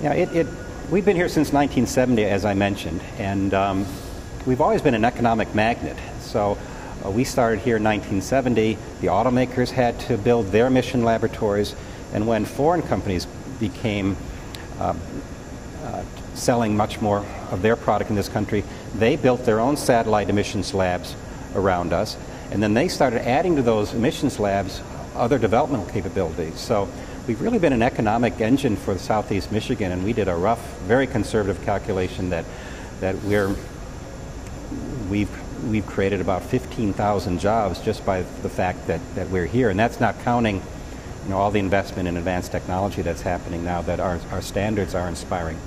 Yeah, 0.03 0.13
it, 0.13 0.37
it 0.37 0.47
We've 0.93 1.07
been 1.07 1.17
here 1.17 1.31
since 1.31 1.55
1970, 1.55 2.25
as 2.25 2.45
I 2.45 2.53
mentioned, 2.53 3.01
and 3.17 3.55
um, 3.55 3.87
we've 4.45 4.61
always 4.61 4.83
been 4.83 4.93
an 4.93 5.07
economic 5.07 5.55
magnet. 5.55 5.97
So 6.21 6.59
uh, 7.03 7.11
we 7.11 7.25
started 7.25 7.61
here 7.61 7.79
in 7.79 7.85
1970. 7.85 8.77
The 9.03 9.09
automakers 9.09 9.71
had 9.71 9.99
to 10.03 10.17
build 10.17 10.53
their 10.53 10.69
emission 10.69 11.03
laboratories, 11.03 11.75
and 12.15 12.29
when 12.29 12.45
foreign 12.45 12.83
companies 12.83 13.27
became 13.59 14.17
uh, 14.79 14.95
uh, 15.83 16.05
selling 16.35 16.77
much 16.77 17.01
more 17.01 17.27
of 17.51 17.63
their 17.63 17.75
product 17.75 18.11
in 18.11 18.17
this 18.17 18.29
country, 18.29 18.63
they 18.95 19.17
built 19.17 19.45
their 19.45 19.59
own 19.59 19.77
satellite 19.77 20.31
emissions 20.31 20.73
labs 20.73 21.17
around 21.57 21.93
us, 21.93 22.17
and 22.53 22.63
then 22.63 22.75
they 22.75 22.87
started 22.87 23.27
adding 23.27 23.57
to 23.57 23.63
those 23.63 23.93
emissions 23.93 24.39
labs 24.39 24.81
other 25.17 25.37
developmental 25.37 25.87
capabilities. 25.87 26.61
So 26.61 26.89
we've 27.27 27.41
really 27.41 27.59
been 27.59 27.73
an 27.73 27.83
economic 27.83 28.41
engine 28.41 28.77
for 28.77 28.97
southeast 28.99 29.51
Michigan, 29.51 29.91
and 29.91 30.05
we 30.05 30.13
did 30.13 30.29
a 30.29 30.37
rough, 30.37 30.79
very 30.83 31.09
conservative 31.09 31.61
calculation 31.65 32.31
that 32.31 32.45
that 33.01 33.17
we're 33.25 33.53
we've 35.11 35.42
we've 35.63 35.87
created 35.87 36.21
about 36.21 36.43
15,000 36.43 37.39
jobs 37.39 37.81
just 37.81 38.05
by 38.05 38.23
the 38.43 38.49
fact 38.49 38.87
that, 38.87 39.01
that 39.15 39.29
we're 39.31 39.47
here, 39.47 39.71
and 39.71 39.79
that's 39.79 40.01
not 40.01 40.19
counting 40.21 40.57
you 41.25 41.31
know, 41.31 41.39
all 41.39 41.51
the 41.51 41.61
investment 41.61 42.09
in 42.09 42.17
advanced 42.17 42.51
technology 42.53 43.03
that's 43.03 43.23
happening 43.23 43.65
now 43.65 43.83
that 43.83 44.01
our, 44.01 44.19
our 44.31 44.43
standards 44.43 44.95
are 44.95 45.09
inspiring. 45.09 45.59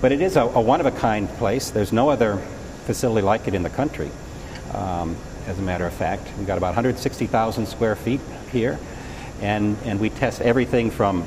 But 0.00 0.12
it 0.12 0.20
is 0.20 0.36
a, 0.36 0.42
a 0.42 0.60
one-of-a-kind 0.60 1.28
place. 1.30 1.70
There's 1.70 1.92
no 1.92 2.10
other 2.10 2.36
facility 2.86 3.24
like 3.24 3.48
it 3.48 3.54
in 3.54 3.62
the 3.62 3.70
country. 3.70 4.10
Um, 4.72 5.16
as 5.46 5.58
a 5.58 5.62
matter 5.62 5.86
of 5.86 5.94
fact, 5.94 6.28
we've 6.36 6.46
got 6.46 6.58
about 6.58 6.68
160,000 6.68 7.66
square 7.66 7.96
feet 7.96 8.20
here 8.52 8.78
and, 9.40 9.76
and 9.84 10.00
we 10.00 10.10
test 10.10 10.40
everything 10.40 10.90
from, 10.90 11.24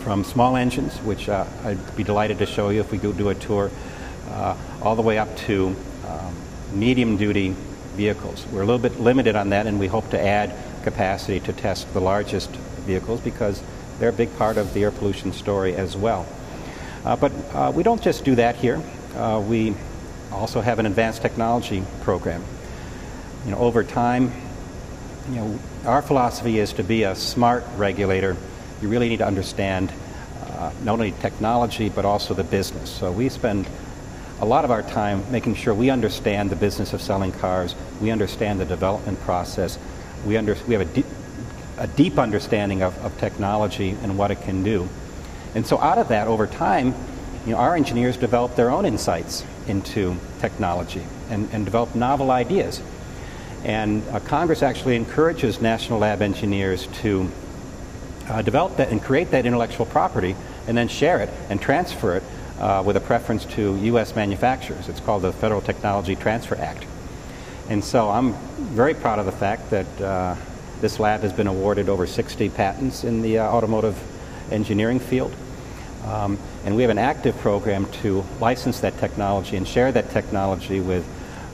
from 0.00 0.24
small 0.24 0.56
engines, 0.56 0.96
which 0.98 1.28
uh, 1.28 1.44
I'd 1.64 1.96
be 1.96 2.04
delighted 2.04 2.38
to 2.38 2.46
show 2.46 2.68
you 2.70 2.80
if 2.80 2.92
we 2.92 2.98
go 2.98 3.12
do 3.12 3.30
a 3.30 3.34
tour, 3.34 3.70
uh, 4.30 4.56
all 4.82 4.96
the 4.96 5.02
way 5.02 5.18
up 5.18 5.34
to 5.38 5.74
medium 6.72 7.16
duty 7.16 7.54
vehicles. 7.94 8.46
We're 8.52 8.62
a 8.62 8.66
little 8.66 8.80
bit 8.80 9.00
limited 9.00 9.36
on 9.36 9.50
that, 9.50 9.66
and 9.66 9.80
we 9.80 9.86
hope 9.86 10.10
to 10.10 10.20
add 10.20 10.54
capacity 10.84 11.40
to 11.40 11.52
test 11.52 11.92
the 11.94 12.00
largest 12.00 12.50
vehicles 12.86 13.20
because 13.20 13.62
they're 13.98 14.10
a 14.10 14.12
big 14.12 14.36
part 14.36 14.56
of 14.56 14.74
the 14.74 14.84
air 14.84 14.90
pollution 14.90 15.32
story 15.32 15.74
as 15.74 15.96
well. 15.96 16.26
Uh, 17.04 17.16
but 17.16 17.32
uh, 17.54 17.72
we 17.74 17.82
don't 17.82 18.02
just 18.02 18.24
do 18.24 18.34
that 18.34 18.56
here. 18.56 18.82
Uh, 19.14 19.42
we 19.46 19.74
also 20.30 20.60
have 20.60 20.78
an 20.78 20.86
advanced 20.86 21.22
technology 21.22 21.82
program. 22.02 22.44
You 23.44 23.52
know, 23.52 23.58
over 23.58 23.84
time, 23.84 24.32
you 25.30 25.36
know, 25.36 25.58
our 25.84 26.02
philosophy 26.02 26.58
is 26.58 26.72
to 26.74 26.84
be 26.84 27.04
a 27.04 27.14
smart 27.14 27.64
regulator. 27.76 28.36
You 28.82 28.88
really 28.88 29.08
need 29.08 29.18
to 29.18 29.26
understand 29.26 29.92
uh, 30.42 30.72
not 30.82 30.94
only 30.94 31.12
technology 31.12 31.88
but 31.88 32.04
also 32.04 32.34
the 32.34 32.44
business. 32.44 32.90
So 32.90 33.12
we 33.12 33.28
spend 33.28 33.66
a 34.40 34.44
lot 34.44 34.64
of 34.64 34.70
our 34.70 34.82
time 34.82 35.24
making 35.30 35.54
sure 35.54 35.72
we 35.72 35.88
understand 35.90 36.50
the 36.50 36.56
business 36.56 36.92
of 36.92 37.00
selling 37.00 37.32
cars. 37.32 37.74
We 38.00 38.10
understand 38.10 38.60
the 38.60 38.66
development 38.66 39.20
process. 39.20 39.78
We, 40.26 40.36
under, 40.36 40.56
we 40.66 40.74
have 40.74 40.82
a, 40.82 40.92
deep, 40.92 41.06
a 41.78 41.86
deep 41.86 42.18
understanding 42.18 42.82
of, 42.82 42.96
of 43.04 43.18
technology 43.18 43.90
and 44.02 44.18
what 44.18 44.30
it 44.30 44.42
can 44.42 44.62
do. 44.62 44.88
And 45.54 45.66
so 45.66 45.78
out 45.78 45.96
of 45.96 46.08
that, 46.08 46.28
over 46.28 46.46
time, 46.46 46.94
you 47.46 47.52
know, 47.52 47.58
our 47.58 47.76
engineers 47.76 48.16
develop 48.16 48.56
their 48.56 48.70
own 48.70 48.84
insights 48.84 49.44
into 49.68 50.16
technology 50.40 51.02
and, 51.30 51.48
and 51.52 51.64
develop 51.64 51.94
novel 51.94 52.30
ideas. 52.30 52.82
And 53.64 54.06
uh, 54.08 54.20
Congress 54.20 54.62
actually 54.62 54.96
encourages 54.96 55.60
national 55.60 56.00
lab 56.00 56.20
engineers 56.20 56.88
to 57.00 57.30
uh, 58.28 58.42
develop 58.42 58.76
that 58.76 58.90
and 58.90 59.02
create 59.02 59.30
that 59.30 59.46
intellectual 59.46 59.86
property 59.86 60.36
and 60.66 60.76
then 60.76 60.88
share 60.88 61.20
it 61.20 61.30
and 61.48 61.60
transfer 61.60 62.16
it 62.16 62.22
uh, 62.58 62.82
with 62.84 62.96
a 62.96 63.00
preference 63.00 63.44
to 63.44 63.76
U.S. 63.76 64.14
manufacturers. 64.14 64.88
It's 64.88 65.00
called 65.00 65.22
the 65.22 65.32
Federal 65.32 65.60
Technology 65.60 66.16
Transfer 66.16 66.56
Act. 66.56 66.86
And 67.68 67.84
so 67.84 68.10
I'm 68.10 68.34
very 68.74 68.94
proud 68.94 69.18
of 69.18 69.26
the 69.26 69.32
fact 69.32 69.70
that 69.70 70.00
uh, 70.00 70.36
this 70.80 71.00
lab 71.00 71.20
has 71.20 71.32
been 71.32 71.46
awarded 71.46 71.88
over 71.88 72.06
60 72.06 72.48
patents 72.50 73.04
in 73.04 73.22
the 73.22 73.38
uh, 73.38 73.44
automotive 73.44 73.96
engineering 74.52 75.00
field. 75.00 75.34
Um, 76.04 76.38
and 76.64 76.76
we 76.76 76.82
have 76.82 76.90
an 76.90 76.98
active 76.98 77.36
program 77.38 77.90
to 78.02 78.24
license 78.40 78.80
that 78.80 78.96
technology 78.98 79.56
and 79.56 79.66
share 79.66 79.90
that 79.92 80.10
technology 80.10 80.80
with 80.80 81.04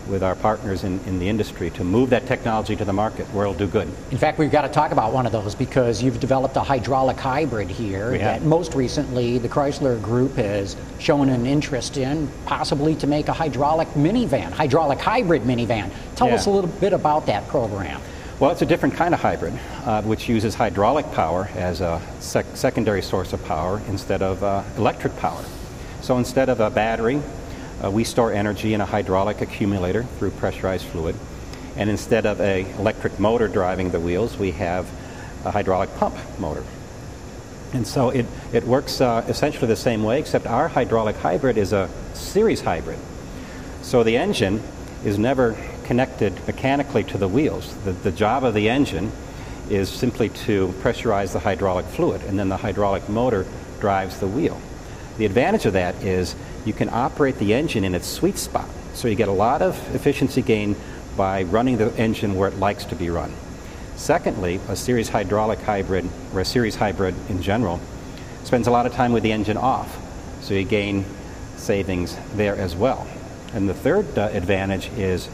with 0.08 0.22
our 0.22 0.34
partners 0.34 0.84
in, 0.84 1.00
in 1.06 1.18
the 1.18 1.28
industry 1.28 1.70
to 1.70 1.84
move 1.84 2.10
that 2.10 2.26
technology 2.26 2.76
to 2.76 2.84
the 2.84 2.92
market 2.92 3.26
where 3.28 3.44
it'll 3.44 3.56
do 3.58 3.66
good. 3.66 3.88
In 4.10 4.18
fact, 4.18 4.38
we've 4.38 4.50
got 4.50 4.62
to 4.62 4.68
talk 4.68 4.92
about 4.92 5.12
one 5.12 5.26
of 5.26 5.32
those 5.32 5.54
because 5.54 6.02
you've 6.02 6.20
developed 6.20 6.56
a 6.56 6.60
hydraulic 6.60 7.16
hybrid 7.18 7.68
here 7.70 8.16
that 8.18 8.42
most 8.42 8.74
recently 8.74 9.38
the 9.38 9.48
Chrysler 9.48 10.00
Group 10.02 10.34
has 10.36 10.76
shown 10.98 11.28
an 11.28 11.46
interest 11.46 11.96
in, 11.96 12.28
possibly 12.46 12.94
to 12.96 13.06
make 13.06 13.28
a 13.28 13.32
hydraulic 13.32 13.88
minivan, 13.88 14.50
hydraulic 14.52 14.98
hybrid 14.98 15.42
minivan. 15.42 15.90
Tell 16.16 16.28
Yeah. 16.28 16.34
us 16.34 16.46
a 16.46 16.50
little 16.50 16.70
bit 16.70 16.92
about 16.92 17.26
that 17.26 17.46
program. 17.48 18.00
Well, 18.40 18.50
it's 18.50 18.62
a 18.62 18.66
different 18.66 18.96
kind 18.96 19.14
of 19.14 19.20
hybrid, 19.20 19.52
uh, 19.84 20.02
which 20.02 20.28
uses 20.28 20.54
hydraulic 20.56 21.10
power 21.12 21.48
as 21.54 21.80
a 21.80 22.00
sec- 22.18 22.46
secondary 22.54 23.00
source 23.02 23.32
of 23.32 23.44
power 23.44 23.80
instead 23.88 24.20
of 24.20 24.42
uh, 24.42 24.62
electric 24.76 25.16
power. 25.18 25.44
So 26.00 26.18
instead 26.18 26.48
of 26.48 26.58
a 26.58 26.68
battery, 26.68 27.22
uh, 27.82 27.90
we 27.90 28.04
store 28.04 28.32
energy 28.32 28.74
in 28.74 28.80
a 28.80 28.86
hydraulic 28.86 29.40
accumulator 29.40 30.04
through 30.18 30.30
pressurized 30.32 30.86
fluid. 30.86 31.16
And 31.76 31.88
instead 31.88 32.26
of 32.26 32.40
a 32.40 32.70
electric 32.78 33.18
motor 33.18 33.48
driving 33.48 33.90
the 33.90 34.00
wheels, 34.00 34.36
we 34.38 34.52
have 34.52 34.86
a 35.44 35.50
hydraulic 35.50 35.94
pump 35.96 36.16
motor. 36.38 36.64
And 37.72 37.86
so 37.86 38.10
it, 38.10 38.26
it 38.52 38.64
works 38.64 39.00
uh, 39.00 39.24
essentially 39.26 39.66
the 39.66 39.76
same 39.76 40.02
way, 40.02 40.20
except 40.20 40.46
our 40.46 40.68
hydraulic 40.68 41.16
hybrid 41.16 41.56
is 41.56 41.72
a 41.72 41.88
series 42.12 42.60
hybrid. 42.60 42.98
So 43.80 44.02
the 44.04 44.18
engine 44.18 44.62
is 45.04 45.18
never 45.18 45.56
connected 45.84 46.46
mechanically 46.46 47.04
to 47.04 47.18
the 47.18 47.28
wheels. 47.28 47.74
The, 47.84 47.92
the 47.92 48.12
job 48.12 48.44
of 48.44 48.54
the 48.54 48.68
engine 48.68 49.10
is 49.70 49.88
simply 49.88 50.28
to 50.28 50.68
pressurize 50.82 51.32
the 51.32 51.40
hydraulic 51.40 51.86
fluid, 51.86 52.22
and 52.24 52.38
then 52.38 52.50
the 52.50 52.58
hydraulic 52.58 53.08
motor 53.08 53.46
drives 53.80 54.20
the 54.20 54.28
wheel. 54.28 54.60
The 55.16 55.24
advantage 55.24 55.66
of 55.66 55.72
that 55.72 55.94
is 56.02 56.34
you 56.64 56.72
can 56.72 56.88
operate 56.88 57.38
the 57.38 57.54
engine 57.54 57.84
in 57.84 57.94
its 57.94 58.06
sweet 58.06 58.38
spot. 58.38 58.68
So 58.94 59.08
you 59.08 59.14
get 59.14 59.28
a 59.28 59.32
lot 59.32 59.62
of 59.62 59.76
efficiency 59.94 60.42
gain 60.42 60.76
by 61.16 61.42
running 61.44 61.76
the 61.76 61.94
engine 61.96 62.34
where 62.34 62.48
it 62.48 62.58
likes 62.58 62.84
to 62.86 62.94
be 62.94 63.10
run. 63.10 63.32
Secondly, 63.96 64.60
a 64.68 64.76
series 64.76 65.08
hydraulic 65.08 65.60
hybrid, 65.60 66.08
or 66.34 66.40
a 66.40 66.44
series 66.44 66.76
hybrid 66.76 67.14
in 67.28 67.42
general, 67.42 67.80
spends 68.44 68.66
a 68.66 68.70
lot 68.70 68.86
of 68.86 68.92
time 68.92 69.12
with 69.12 69.22
the 69.22 69.32
engine 69.32 69.56
off. 69.56 69.98
So 70.42 70.54
you 70.54 70.64
gain 70.64 71.04
savings 71.56 72.16
there 72.34 72.56
as 72.56 72.74
well. 72.74 73.06
And 73.54 73.68
the 73.68 73.74
third 73.74 74.18
uh, 74.18 74.30
advantage 74.32 74.88
is 74.96 75.28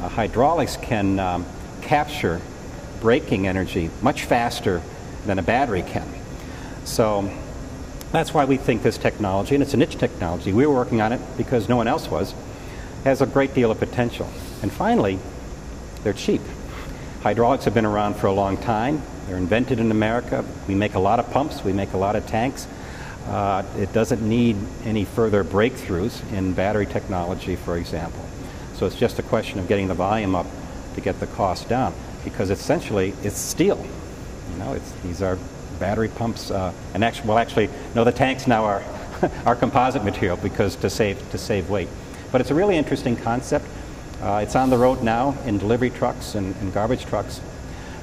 uh, 0.00 0.08
hydraulics 0.08 0.76
can 0.76 1.18
um, 1.18 1.46
capture 1.82 2.40
braking 3.00 3.46
energy 3.46 3.90
much 4.00 4.24
faster 4.24 4.80
than 5.26 5.38
a 5.38 5.42
battery 5.42 5.82
can. 5.82 6.08
So 6.84 7.30
that's 8.14 8.32
why 8.32 8.44
we 8.44 8.56
think 8.56 8.82
this 8.82 8.98
technology, 8.98 9.54
and 9.54 9.62
it's 9.62 9.74
a 9.74 9.76
niche 9.76 9.96
technology, 9.96 10.52
we 10.52 10.66
were 10.66 10.74
working 10.74 11.00
on 11.00 11.12
it 11.12 11.20
because 11.36 11.68
no 11.68 11.76
one 11.76 11.88
else 11.88 12.08
was, 12.08 12.34
has 13.02 13.20
a 13.20 13.26
great 13.26 13.54
deal 13.54 13.70
of 13.70 13.78
potential. 13.78 14.28
And 14.62 14.72
finally, 14.72 15.18
they're 16.02 16.12
cheap. 16.12 16.40
Hydraulics 17.22 17.64
have 17.64 17.74
been 17.74 17.86
around 17.86 18.14
for 18.14 18.26
a 18.26 18.32
long 18.32 18.56
time. 18.56 19.02
They're 19.26 19.36
invented 19.36 19.80
in 19.80 19.90
America. 19.90 20.44
We 20.68 20.74
make 20.74 20.94
a 20.94 20.98
lot 20.98 21.18
of 21.18 21.30
pumps, 21.30 21.64
we 21.64 21.72
make 21.72 21.92
a 21.92 21.96
lot 21.96 22.14
of 22.14 22.26
tanks. 22.26 22.68
Uh, 23.26 23.64
it 23.78 23.92
doesn't 23.92 24.20
need 24.20 24.56
any 24.84 25.04
further 25.04 25.42
breakthroughs 25.42 26.30
in 26.32 26.52
battery 26.52 26.86
technology, 26.86 27.56
for 27.56 27.78
example. 27.78 28.22
So 28.74 28.86
it's 28.86 28.96
just 28.96 29.18
a 29.18 29.22
question 29.22 29.58
of 29.58 29.66
getting 29.66 29.88
the 29.88 29.94
volume 29.94 30.34
up 30.34 30.46
to 30.94 31.00
get 31.00 31.18
the 31.20 31.26
cost 31.28 31.68
down 31.68 31.94
because 32.22 32.50
essentially 32.50 33.14
it's 33.22 33.38
steel. 33.38 33.84
You 34.52 34.58
know, 34.58 34.74
it's, 34.74 34.92
these 35.02 35.22
are 35.22 35.38
battery 35.74 36.08
pumps, 36.08 36.50
uh, 36.50 36.72
and 36.94 37.04
actually, 37.04 37.28
well, 37.28 37.38
actually, 37.38 37.68
no, 37.94 38.04
the 38.04 38.12
tanks 38.12 38.46
now 38.46 38.64
are, 38.64 38.82
are 39.46 39.56
composite 39.56 40.04
material 40.04 40.36
because 40.36 40.76
to 40.76 40.90
save 40.90 41.30
to 41.30 41.38
save 41.38 41.70
weight. 41.70 41.88
But 42.32 42.40
it's 42.40 42.50
a 42.50 42.54
really 42.54 42.76
interesting 42.76 43.16
concept. 43.16 43.66
Uh, 44.20 44.40
it's 44.42 44.56
on 44.56 44.70
the 44.70 44.78
road 44.78 45.02
now 45.02 45.36
in 45.44 45.58
delivery 45.58 45.90
trucks 45.90 46.34
and, 46.34 46.56
and 46.56 46.72
garbage 46.72 47.04
trucks. 47.04 47.40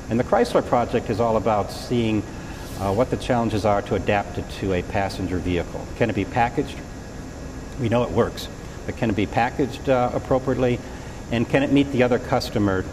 And 0.10 0.20
the 0.20 0.24
Chrysler 0.24 0.66
project 0.66 1.10
is 1.10 1.20
all 1.20 1.38
about 1.38 1.72
seeing 1.72 2.22
uh, 2.80 2.94
what 2.94 3.10
the 3.10 3.18
challenges 3.18 3.66
are 3.66 3.82
to 3.84 3.96
adapt 3.96 4.38
it 4.38 4.50
to 4.60 4.74
a 4.74 4.84
passenger 4.84 5.38
vehicle. 5.38 5.86
Can 5.98 6.10
it 6.10 6.16
be 6.16 6.26
packaged? 6.26 6.78
We 7.80 7.90
know 7.90 8.04
it 8.04 8.12
works, 8.12 8.48
but 8.86 8.98
can 8.98 9.10
it 9.10 9.16
be 9.16 9.26
packaged 9.26 9.90
uh, 9.90 10.12
appropriately? 10.14 10.80
And 11.32 11.48
can 11.48 11.64
it 11.64 11.72
meet 11.72 11.92
the 11.92 12.04
other 12.04 12.20
customer 12.20 12.84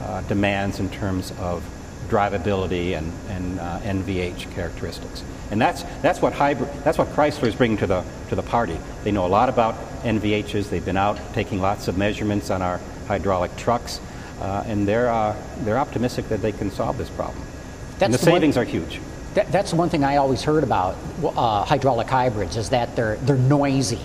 uh, 0.00 0.20
demands 0.22 0.80
in 0.80 0.88
terms 0.90 1.32
of 1.38 1.64
drivability 2.12 2.96
and, 2.96 3.10
and 3.28 3.58
uh, 3.58 3.80
NVH 3.80 4.52
characteristics? 4.54 5.24
And 5.50 5.60
that's, 5.60 5.82
that's, 6.02 6.20
what 6.20 6.32
hybrid, 6.32 6.70
that's 6.84 6.98
what 6.98 7.08
Chrysler 7.08 7.48
is 7.48 7.54
bringing 7.54 7.78
to 7.78 7.86
the, 7.86 8.04
to 8.28 8.36
the 8.36 8.42
party. 8.42 8.78
They 9.04 9.10
know 9.10 9.26
a 9.26 9.28
lot 9.28 9.48
about 9.48 9.74
NVHs. 10.02 10.68
They've 10.68 10.84
been 10.84 10.96
out 10.96 11.18
taking 11.32 11.60
lots 11.60 11.88
of 11.88 11.96
measurements 11.96 12.50
on 12.50 12.62
our 12.62 12.80
hydraulic 13.06 13.56
trucks, 13.56 14.00
uh, 14.40 14.64
and 14.66 14.86
they're, 14.86 15.10
uh, 15.10 15.36
they're 15.60 15.78
optimistic 15.78 16.28
that 16.28 16.42
they 16.42 16.52
can 16.52 16.70
solve 16.70 16.98
this 16.98 17.10
problem. 17.10 17.40
and 17.40 17.48
the 17.92 17.98
That's 17.98 18.24
the 18.24 18.30
one- 18.30 18.40
savings 18.40 18.56
are 18.56 18.64
huge. 18.64 19.00
That, 19.34 19.50
that's 19.50 19.72
one 19.72 19.88
thing 19.88 20.04
I 20.04 20.16
always 20.16 20.42
heard 20.42 20.62
about 20.62 20.94
uh, 21.24 21.64
hydraulic 21.64 22.06
hybrids 22.06 22.58
is 22.58 22.68
that 22.68 22.94
they're 22.94 23.16
they're 23.16 23.36
noisy, 23.36 23.96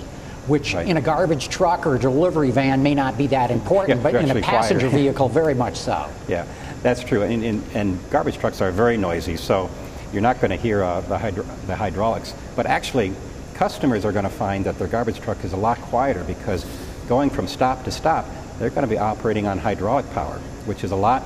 which 0.47 0.73
right. 0.73 0.87
in 0.87 0.95
a 0.95 1.01
garbage 1.01 1.49
truck 1.49 1.85
or 1.85 1.97
delivery 1.97 2.49
van 2.49 2.81
may 2.81 2.95
not 2.95 3.17
be 3.17 3.27
that 3.27 3.51
important, 3.51 3.97
yeah, 3.97 4.11
but 4.11 4.15
in 4.15 4.31
a 4.31 4.41
passenger 4.41 4.87
vehicle, 4.87 5.27
very 5.27 5.53
much 5.53 5.75
so. 5.75 6.09
Yeah, 6.29 6.45
that's 6.81 7.03
true. 7.03 7.23
And, 7.23 7.43
and, 7.43 7.63
and, 7.73 8.09
garbage 8.09 8.37
trucks 8.37 8.61
are 8.61 8.71
very 8.71 8.97
noisy, 8.97 9.37
so 9.37 9.69
you're 10.13 10.21
not 10.21 10.39
going 10.39 10.51
to 10.51 10.57
hear 10.57 10.83
uh, 10.83 11.01
the, 11.01 11.17
hydro- 11.17 11.45
the 11.65 11.75
hydraulics. 11.75 12.33
But 12.55 12.65
actually, 12.65 13.13
customers 13.55 14.05
are 14.05 14.11
going 14.11 14.23
to 14.23 14.29
find 14.29 14.65
that 14.65 14.77
their 14.77 14.87
garbage 14.87 15.19
truck 15.19 15.43
is 15.43 15.53
a 15.53 15.57
lot 15.57 15.79
quieter 15.79 16.23
because 16.23 16.65
going 17.07 17.29
from 17.29 17.47
stop 17.47 17.83
to 17.85 17.91
stop, 17.91 18.25
they're 18.59 18.69
going 18.69 18.83
to 18.83 18.89
be 18.89 18.97
operating 18.97 19.47
on 19.47 19.57
hydraulic 19.57 20.09
power, 20.11 20.37
which 20.65 20.83
is 20.83 20.91
a 20.91 20.95
lot 20.95 21.23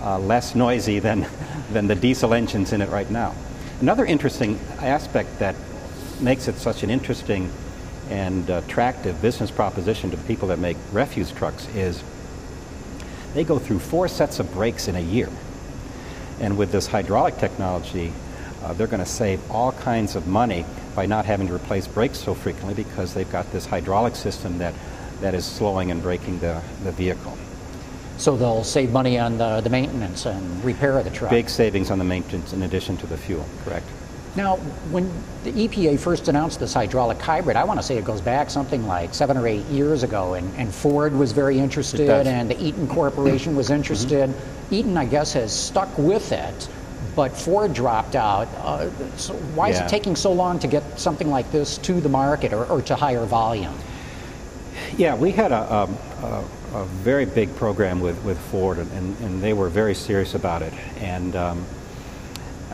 uh, 0.00 0.18
less 0.18 0.54
noisy 0.54 0.98
than, 0.98 1.26
than 1.72 1.86
the 1.86 1.94
diesel 1.94 2.34
engines 2.34 2.72
in 2.72 2.80
it 2.82 2.88
right 2.88 3.10
now. 3.10 3.34
Another 3.80 4.04
interesting 4.04 4.58
aspect 4.78 5.38
that 5.38 5.56
makes 6.20 6.48
it 6.48 6.56
such 6.56 6.82
an 6.82 6.90
interesting 6.90 7.50
and 8.10 8.48
attractive 8.50 9.20
business 9.22 9.50
proposition 9.50 10.10
to 10.10 10.16
the 10.16 10.24
people 10.24 10.48
that 10.48 10.58
make 10.58 10.76
refuse 10.92 11.32
trucks 11.32 11.66
is 11.74 12.02
they 13.34 13.44
go 13.44 13.58
through 13.58 13.78
four 13.78 14.08
sets 14.08 14.38
of 14.38 14.52
brakes 14.52 14.88
in 14.88 14.96
a 14.96 15.00
year. 15.00 15.28
And 16.40 16.58
with 16.58 16.72
this 16.72 16.86
hydraulic 16.86 17.38
technology, 17.38 18.12
uh, 18.62 18.72
they're 18.74 18.86
going 18.86 19.00
to 19.00 19.06
save 19.06 19.40
all 19.50 19.72
kinds 19.72 20.16
of 20.16 20.26
money 20.26 20.64
by 20.94 21.06
not 21.06 21.24
having 21.24 21.46
to 21.48 21.54
replace 21.54 21.86
brakes 21.86 22.18
so 22.18 22.34
frequently 22.34 22.74
because 22.74 23.14
they've 23.14 23.30
got 23.30 23.50
this 23.52 23.66
hydraulic 23.66 24.16
system 24.16 24.58
that, 24.58 24.74
that 25.20 25.34
is 25.34 25.44
slowing 25.44 25.90
and 25.90 26.02
braking 26.02 26.38
the, 26.40 26.62
the 26.84 26.92
vehicle. 26.92 27.36
So 28.18 28.36
they'll 28.36 28.64
save 28.64 28.92
money 28.92 29.18
on 29.18 29.38
the, 29.38 29.60
the 29.62 29.70
maintenance 29.70 30.26
and 30.26 30.64
repair 30.64 30.98
of 30.98 31.04
the 31.04 31.10
truck. 31.10 31.30
Big 31.30 31.48
savings 31.48 31.90
on 31.90 31.98
the 31.98 32.04
maintenance 32.04 32.52
in 32.52 32.62
addition 32.62 32.96
to 32.98 33.06
the 33.06 33.16
fuel, 33.16 33.44
correct. 33.64 33.86
Now, 34.34 34.56
when 34.90 35.12
the 35.44 35.52
EPA 35.52 35.98
first 36.00 36.28
announced 36.28 36.58
this 36.58 36.72
hydraulic 36.72 37.20
hybrid, 37.20 37.56
I 37.56 37.64
want 37.64 37.78
to 37.80 37.82
say 37.82 37.98
it 37.98 38.04
goes 38.04 38.22
back 38.22 38.48
something 38.48 38.86
like 38.86 39.14
seven 39.14 39.36
or 39.36 39.46
eight 39.46 39.66
years 39.66 40.02
ago, 40.02 40.34
and, 40.34 40.54
and 40.56 40.74
Ford 40.74 41.12
was 41.12 41.32
very 41.32 41.58
interested, 41.58 42.08
and 42.08 42.48
the 42.50 42.62
Eaton 42.62 42.88
Corporation 42.88 43.54
was 43.54 43.68
interested. 43.68 44.30
Mm-hmm. 44.30 44.74
Eaton, 44.74 44.96
I 44.96 45.04
guess, 45.04 45.34
has 45.34 45.52
stuck 45.52 45.98
with 45.98 46.32
it, 46.32 46.68
but 47.14 47.36
Ford 47.36 47.74
dropped 47.74 48.16
out. 48.16 48.48
Uh, 48.56 48.90
so 49.16 49.34
why 49.54 49.68
yeah. 49.68 49.74
is 49.74 49.80
it 49.80 49.88
taking 49.88 50.16
so 50.16 50.32
long 50.32 50.58
to 50.60 50.66
get 50.66 50.98
something 50.98 51.28
like 51.28 51.50
this 51.52 51.76
to 51.78 52.00
the 52.00 52.08
market 52.08 52.54
or, 52.54 52.64
or 52.66 52.80
to 52.82 52.96
higher 52.96 53.26
volume? 53.26 53.76
Yeah, 54.96 55.14
we 55.14 55.30
had 55.30 55.52
a, 55.52 55.60
a, 55.60 55.88
a, 56.22 56.44
a 56.80 56.84
very 56.86 57.26
big 57.26 57.54
program 57.56 58.00
with, 58.00 58.22
with 58.24 58.38
Ford, 58.38 58.78
and, 58.78 59.18
and, 59.20 59.42
they 59.42 59.52
were 59.52 59.68
very 59.68 59.94
serious 59.94 60.34
about 60.34 60.62
it. 60.62 60.72
And 61.00 61.34
um, 61.36 61.66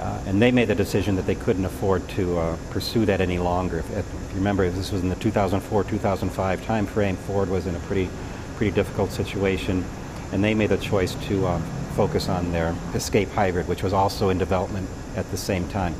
uh, 0.00 0.22
and 0.26 0.40
they 0.40 0.52
made 0.52 0.68
the 0.68 0.74
decision 0.74 1.16
that 1.16 1.26
they 1.26 1.34
couldn't 1.34 1.64
afford 1.64 2.08
to 2.10 2.38
uh, 2.38 2.56
pursue 2.70 3.04
that 3.06 3.20
any 3.20 3.38
longer. 3.38 3.78
If, 3.78 3.90
if, 3.96 4.06
you 4.30 4.36
remember, 4.36 4.70
this 4.70 4.92
was 4.92 5.02
in 5.02 5.08
the 5.08 5.16
2004-2005 5.16 6.58
timeframe. 6.58 7.16
Ford 7.16 7.48
was 7.48 7.66
in 7.66 7.74
a 7.74 7.80
pretty, 7.80 8.08
pretty 8.56 8.74
difficult 8.74 9.10
situation, 9.10 9.84
and 10.32 10.44
they 10.44 10.54
made 10.54 10.70
the 10.70 10.78
choice 10.78 11.14
to 11.26 11.46
uh, 11.46 11.60
focus 11.96 12.28
on 12.28 12.52
their 12.52 12.76
Escape 12.94 13.28
Hybrid, 13.30 13.66
which 13.66 13.82
was 13.82 13.92
also 13.92 14.28
in 14.28 14.38
development 14.38 14.88
at 15.16 15.28
the 15.32 15.36
same 15.36 15.68
time. 15.68 15.94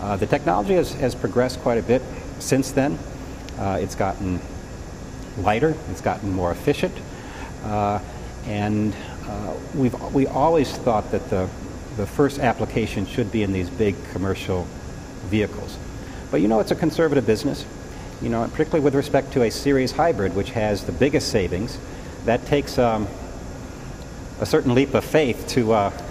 Uh, 0.00 0.16
the 0.16 0.26
technology 0.26 0.74
has, 0.74 0.92
has 0.94 1.14
progressed 1.14 1.60
quite 1.60 1.78
a 1.78 1.82
bit 1.82 2.02
since 2.40 2.72
then. 2.72 2.98
Uh, 3.58 3.78
it's 3.80 3.94
gotten 3.94 4.40
lighter, 5.38 5.74
it's 5.90 6.02
gotten 6.02 6.30
more 6.30 6.50
efficient, 6.50 6.92
uh, 7.64 8.00
and 8.46 8.94
we've 9.74 9.94
we 10.12 10.26
always 10.26 10.70
thought 10.78 11.10
that 11.10 11.30
the 11.30 11.48
the 11.96 12.06
first 12.06 12.38
application 12.38 13.06
should 13.06 13.30
be 13.30 13.42
in 13.42 13.52
these 13.52 13.70
big 13.70 13.94
commercial 14.12 14.66
vehicles. 15.26 15.76
But 16.30 16.40
you 16.40 16.48
know, 16.48 16.60
it's 16.60 16.70
a 16.70 16.76
conservative 16.76 17.26
business. 17.26 17.64
You 18.22 18.28
know, 18.28 18.44
particularly 18.44 18.84
with 18.84 18.94
respect 18.94 19.32
to 19.32 19.42
a 19.42 19.50
series 19.50 19.92
hybrid, 19.92 20.34
which 20.34 20.50
has 20.50 20.84
the 20.84 20.92
biggest 20.92 21.28
savings, 21.28 21.78
that 22.24 22.46
takes 22.46 22.78
um, 22.78 23.06
a 24.40 24.46
certain 24.46 24.74
leap 24.74 24.94
of 24.94 25.04
faith 25.04 25.46
to 25.48 25.72
uh, 25.72 26.02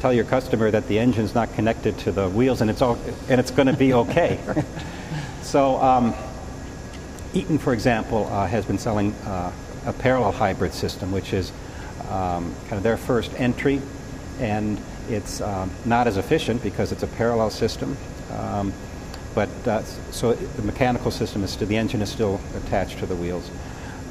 tell 0.00 0.12
your 0.12 0.24
customer 0.24 0.70
that 0.70 0.88
the 0.88 0.98
engine's 0.98 1.34
not 1.34 1.52
connected 1.52 1.98
to 1.98 2.12
the 2.12 2.28
wheels 2.30 2.60
and 2.60 2.70
it's 2.70 2.80
all, 2.80 2.98
and 3.28 3.40
it's 3.40 3.50
going 3.50 3.66
to 3.66 3.76
be 3.76 3.92
okay. 3.92 4.38
so, 5.42 5.76
um, 5.82 6.14
Eaton, 7.34 7.58
for 7.58 7.72
example, 7.72 8.26
uh, 8.26 8.46
has 8.46 8.64
been 8.64 8.78
selling 8.78 9.12
uh, 9.26 9.52
a 9.86 9.92
parallel 9.92 10.32
hybrid 10.32 10.72
system, 10.72 11.12
which 11.12 11.32
is 11.32 11.52
um, 12.08 12.54
kind 12.62 12.72
of 12.72 12.82
their 12.82 12.96
first 12.96 13.32
entry, 13.36 13.80
and 14.38 14.80
it's 15.14 15.40
um, 15.40 15.70
not 15.84 16.06
as 16.06 16.16
efficient 16.16 16.62
because 16.62 16.92
it's 16.92 17.02
a 17.02 17.06
parallel 17.06 17.50
system. 17.50 17.96
Um, 18.32 18.72
but 19.34 19.48
uh, 19.66 19.82
so 20.10 20.32
the 20.32 20.62
mechanical 20.62 21.10
system 21.10 21.44
is 21.44 21.50
still, 21.50 21.68
the 21.68 21.76
engine 21.76 22.02
is 22.02 22.10
still 22.10 22.40
attached 22.56 22.98
to 22.98 23.06
the 23.06 23.14
wheels. 23.14 23.50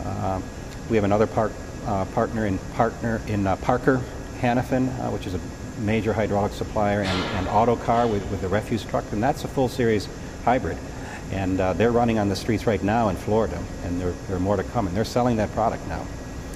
Uh, 0.05 0.41
we 0.89 0.95
have 0.95 1.03
another 1.03 1.27
part, 1.27 1.51
uh, 1.85 2.05
partner 2.05 2.45
in 2.45 2.57
partner 2.75 3.21
in 3.27 3.45
uh, 3.45 3.55
Parker 3.57 4.01
Hannifin, 4.39 4.87
uh, 4.99 5.11
which 5.11 5.27
is 5.27 5.33
a 5.33 5.39
major 5.79 6.13
hydraulic 6.13 6.53
supplier, 6.53 7.01
and, 7.01 7.23
and 7.35 7.47
Autocar 7.47 8.07
with, 8.07 8.29
with 8.31 8.41
the 8.41 8.47
refuse 8.47 8.83
truck, 8.83 9.05
and 9.11 9.21
that's 9.21 9.43
a 9.43 9.47
full 9.47 9.69
series 9.69 10.07
hybrid. 10.45 10.77
And 11.31 11.59
uh, 11.59 11.73
they're 11.73 11.91
running 11.91 12.17
on 12.17 12.27
the 12.27 12.35
streets 12.35 12.65
right 12.65 12.81
now 12.81 13.09
in 13.09 13.15
Florida, 13.15 13.61
and 13.83 14.01
there, 14.01 14.11
there 14.27 14.37
are 14.37 14.39
more 14.39 14.57
to 14.57 14.63
come, 14.63 14.87
and 14.87 14.95
they're 14.95 15.05
selling 15.05 15.37
that 15.37 15.51
product 15.51 15.85
now. 15.87 16.05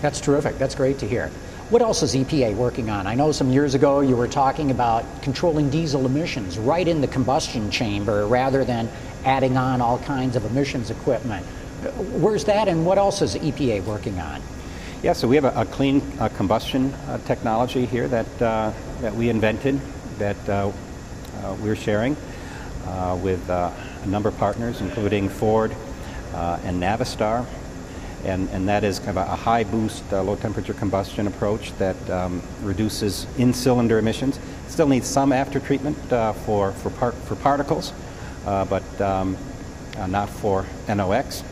That's 0.02 0.20
terrific. 0.20 0.58
That's 0.58 0.76
great 0.76 1.00
to 1.00 1.08
hear. 1.08 1.32
What 1.74 1.82
else 1.82 2.04
is 2.04 2.14
EPA 2.14 2.56
working 2.56 2.92
on? 2.92 3.08
I 3.08 3.16
know 3.16 3.32
some 3.32 3.50
years 3.50 3.74
ago 3.74 4.02
you 4.02 4.16
were 4.16 4.28
talking 4.28 4.70
about 4.70 5.24
controlling 5.24 5.72
diesel 5.72 6.06
emissions 6.06 6.60
right 6.60 6.88
in 6.88 7.02
the 7.02 7.08
combustion 7.08 7.72
chamber 7.72 8.28
rather 8.28 8.64
than 8.64 8.88
adding 9.26 9.58
on 9.58 9.82
all 9.82 9.98
kinds 9.98 10.36
of 10.36 10.46
emissions 10.46 10.92
equipment. 10.92 11.44
Where's 12.22 12.46
that 12.46 12.68
and 12.68 12.86
what 12.86 13.00
else 13.00 13.24
is 13.24 13.34
EPA 13.34 13.86
working 13.86 14.20
on? 14.20 14.40
Yeah, 15.02 15.14
so 15.14 15.28
we 15.28 15.36
have 15.36 15.46
a, 15.46 15.62
a 15.62 15.66
clean 15.66 16.04
uh, 16.20 16.30
combustion 16.30 16.94
uh, 16.94 17.18
technology 17.26 17.88
here 17.88 18.08
that, 18.08 18.40
uh, 18.40 18.72
that 19.02 19.16
we 19.16 19.30
invented 19.30 19.82
that 20.20 20.48
uh, 20.48 20.72
uh, 21.42 21.56
we're 21.60 21.76
sharing 21.76 22.16
uh, 22.86 23.18
with 23.20 23.50
a 23.50 23.74
number 24.06 24.30
of 24.30 24.38
partners, 24.38 24.80
including 24.80 25.28
Ford 25.28 25.76
and 26.36 26.80
Navistar 26.80 27.48
and, 28.26 28.50
and 28.50 28.68
that 28.70 28.84
is 28.84 29.00
kind 29.00 29.12
of 29.12 29.18
a 29.18 29.36
high 29.36 29.64
boost, 29.64 30.04
uh, 30.14 30.24
low 30.24 30.36
temperature 30.36 30.74
combustion 30.74 31.28
approach 31.28 31.76
that 31.78 32.10
um, 32.10 32.42
reduces 32.62 33.28
in 33.38 33.54
cylinder 33.54 34.00
emissions. 34.00 34.40
Still 34.68 34.88
needs 34.88 35.08
some 35.08 35.32
after 35.32 35.60
treatment 35.60 35.98
uh, 36.12 36.34
for, 36.34 36.72
for, 36.72 36.90
part, 36.90 37.16
for 37.16 37.36
particles, 37.36 37.94
uh, 38.46 38.66
but 38.66 39.02
um, 39.02 39.38
uh, 39.98 40.08
not 40.08 40.30
for 40.30 40.66
NOx. 40.88 41.44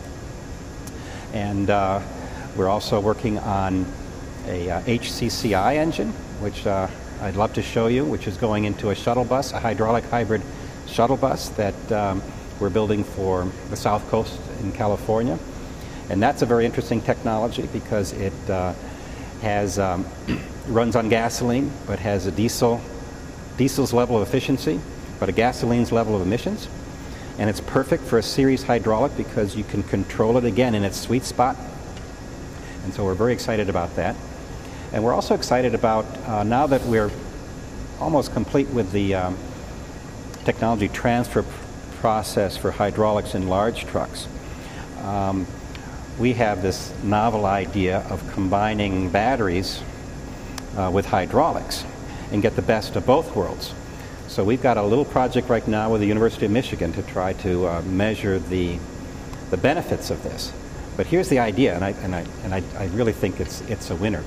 And 1.33 1.69
uh, 1.69 2.01
we're 2.55 2.69
also 2.69 2.99
working 2.99 3.37
on 3.39 3.85
a 4.47 4.67
HCCI 4.85 5.77
uh, 5.77 5.79
engine, 5.79 6.11
which 6.39 6.65
I'd 6.65 7.35
love 7.35 7.53
to 7.53 7.61
show 7.61 7.87
you, 7.87 8.05
which 8.05 8.27
is 8.27 8.37
going 8.37 8.63
into 8.63 8.89
a 8.89 8.95
shuttle 8.95 9.25
bus, 9.25 9.51
a 9.51 9.59
hydraulic 9.59 10.05
hybrid 10.05 10.41
shuttle 10.87 11.17
bus 11.17 11.49
that 11.49 11.91
um, 11.91 12.23
we're 12.59 12.69
building 12.69 13.03
for 13.03 13.47
the 13.69 13.75
South 13.75 14.07
Coast 14.09 14.39
in 14.61 14.71
California. 14.71 15.37
And 16.11 16.21
that's 16.21 16.41
a 16.41 16.45
very 16.45 16.65
interesting 16.65 17.01
technology 17.01 17.69
because 17.71 18.11
it 18.11 18.33
uh, 18.49 18.73
has 19.41 19.79
um, 19.79 20.05
runs 20.67 20.97
on 20.97 21.07
gasoline, 21.07 21.71
but 21.87 21.99
has 21.99 22.25
a 22.25 22.31
diesel 22.31 22.81
diesel's 23.55 23.93
level 23.93 24.21
of 24.21 24.27
efficiency, 24.27 24.81
but 25.21 25.29
a 25.29 25.31
gasoline's 25.31 25.91
level 25.91 26.13
of 26.13 26.21
emissions. 26.21 26.67
And 27.37 27.49
it's 27.49 27.61
perfect 27.61 28.03
for 28.03 28.17
a 28.17 28.23
series 28.23 28.63
hydraulic 28.63 29.15
because 29.15 29.55
you 29.55 29.63
can 29.63 29.83
control 29.83 30.37
it 30.37 30.43
again 30.43 30.75
in 30.75 30.83
its 30.83 30.99
sweet 30.99 31.23
spot. 31.23 31.55
And 32.83 32.93
so 32.93 33.05
we're 33.05 33.13
very 33.13 33.31
excited 33.31 33.69
about 33.69 33.95
that. 33.95 34.17
And 34.91 35.05
we're 35.05 35.13
also 35.13 35.33
excited 35.33 35.73
about 35.73 36.05
uh, 36.27 36.43
now 36.43 36.67
that 36.67 36.83
we're 36.83 37.11
almost 38.01 38.33
complete 38.33 38.67
with 38.67 38.91
the 38.91 39.15
um, 39.15 39.37
technology 40.43 40.89
transfer 40.89 41.45
process 42.01 42.57
for 42.57 42.71
hydraulics 42.71 43.33
in 43.33 43.47
large 43.47 43.85
trucks. 43.85 44.27
Um, 45.03 45.47
we 46.19 46.33
have 46.33 46.61
this 46.61 46.93
novel 47.03 47.45
idea 47.45 47.99
of 48.09 48.25
combining 48.33 49.09
batteries 49.09 49.81
uh, 50.77 50.89
with 50.93 51.05
hydraulics 51.05 51.85
and 52.31 52.41
get 52.41 52.55
the 52.55 52.61
best 52.61 52.95
of 52.95 53.05
both 53.05 53.35
worlds. 53.35 53.73
So 54.27 54.43
we've 54.43 54.61
got 54.61 54.77
a 54.77 54.83
little 54.83 55.05
project 55.05 55.49
right 55.49 55.67
now 55.67 55.91
with 55.91 56.01
the 56.01 56.07
University 56.07 56.45
of 56.45 56.51
Michigan 56.51 56.93
to 56.93 57.03
try 57.03 57.33
to 57.33 57.67
uh, 57.67 57.81
measure 57.81 58.39
the, 58.39 58.77
the 59.49 59.57
benefits 59.57 60.09
of 60.09 60.23
this. 60.23 60.53
But 60.95 61.07
here's 61.07 61.29
the 61.29 61.39
idea, 61.39 61.75
and 61.75 61.83
I, 61.83 61.89
and 61.89 62.15
I, 62.15 62.25
and 62.43 62.53
I, 62.53 62.63
I 62.77 62.85
really 62.87 63.13
think 63.13 63.39
it's, 63.39 63.61
it's 63.61 63.89
a 63.89 63.95
winner. 63.95 64.23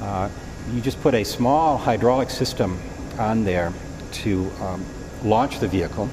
Uh, 0.00 0.28
you 0.72 0.80
just 0.80 1.00
put 1.00 1.14
a 1.14 1.24
small 1.24 1.76
hydraulic 1.76 2.30
system 2.30 2.80
on 3.18 3.44
there 3.44 3.72
to 4.12 4.50
um, 4.60 4.84
launch 5.22 5.58
the 5.60 5.68
vehicle 5.68 6.08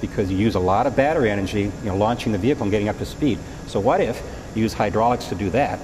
because 0.00 0.30
you 0.30 0.36
use 0.36 0.54
a 0.54 0.60
lot 0.60 0.86
of 0.86 0.96
battery 0.96 1.30
energy 1.30 1.62
you 1.62 1.72
know, 1.84 1.96
launching 1.96 2.32
the 2.32 2.38
vehicle 2.38 2.62
and 2.62 2.70
getting 2.70 2.88
up 2.88 2.98
to 2.98 3.06
speed. 3.06 3.38
So 3.68 3.80
what 3.80 4.00
if 4.00 4.22
you 4.54 4.62
use 4.62 4.72
hydraulics 4.72 5.26
to 5.26 5.34
do 5.34 5.50
that? 5.50 5.78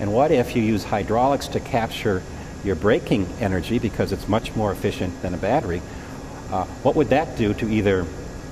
And 0.00 0.12
what 0.12 0.30
if 0.30 0.56
you 0.56 0.62
use 0.62 0.84
hydraulics 0.84 1.46
to 1.48 1.60
capture 1.60 2.22
your 2.64 2.74
braking 2.74 3.28
energy 3.40 3.78
because 3.78 4.10
it's 4.10 4.26
much 4.26 4.56
more 4.56 4.72
efficient 4.72 5.20
than 5.22 5.34
a 5.34 5.36
battery? 5.36 5.82
Uh, 6.50 6.64
what 6.82 6.96
would 6.96 7.10
that 7.10 7.36
do 7.36 7.52
to 7.54 7.68
either 7.68 8.06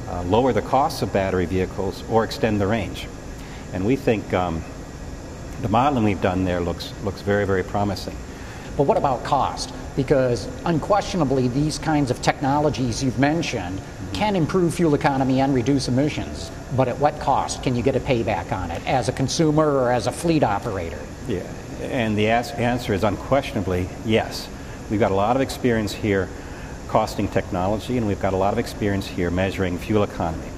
uh, 0.08 0.22
lower 0.24 0.52
the 0.52 0.62
costs 0.62 1.02
of 1.02 1.12
battery 1.12 1.46
vehicles 1.46 2.04
or 2.10 2.24
extend 2.24 2.60
the 2.60 2.66
range? 2.66 3.08
And 3.72 3.86
we 3.86 3.96
think 3.96 4.32
um, 4.34 4.62
the 5.62 5.68
modeling 5.68 6.04
we've 6.04 6.20
done 6.20 6.44
there 6.44 6.60
looks, 6.60 6.92
looks 7.02 7.22
very, 7.22 7.46
very 7.46 7.64
promising. 7.64 8.16
But 8.76 8.84
what 8.84 8.98
about 8.98 9.24
cost? 9.24 9.72
Because 9.96 10.46
unquestionably, 10.64 11.48
these 11.48 11.78
kinds 11.78 12.10
of 12.10 12.20
technologies 12.20 13.02
you've 13.02 13.18
mentioned 13.18 13.80
can 14.12 14.37
improve 14.37 14.75
fuel 14.75 14.94
economy 14.94 15.40
and 15.40 15.55
reduce 15.55 15.88
emissions. 15.88 16.51
But 16.77 16.88
at 16.88 16.98
what 16.98 17.18
cost 17.20 17.62
can 17.62 17.77
you 17.77 17.83
get 17.83 17.96
a 17.96 18.01
payback 18.01 18.53
on 18.53 18.70
it 18.70 18.87
as 18.87 19.09
a 19.09 19.12
consumer 19.12 19.70
or 19.70 19.92
as 19.92 20.07
a 20.07 20.12
fleet 20.12 20.42
operator? 20.42 20.98
Yeah, 21.29 21.51
and 21.81 22.16
the 22.16 22.29
answer 22.29 22.94
is 22.94 23.05
unquestionably 23.05 23.88
yes. 24.05 24.48
We've 24.90 25.01
got 25.01 25.11
a 25.11 25.14
lot 25.14 25.37
of 25.37 25.42
experience 25.42 25.92
here 25.92 26.29
costing 26.88 27.29
technology, 27.29 27.96
and 27.96 28.07
we've 28.07 28.20
got 28.20 28.35
a 28.35 28.37
lot 28.37 28.53
of 28.53 28.59
experience 28.59 29.07
here 29.07 29.31
measuring 29.31 29.79
fuel 29.79 30.03
economy. 30.03 30.48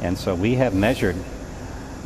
And 0.00 0.16
so 0.16 0.34
we 0.34 0.54
have 0.54 0.74
measured 0.74 1.16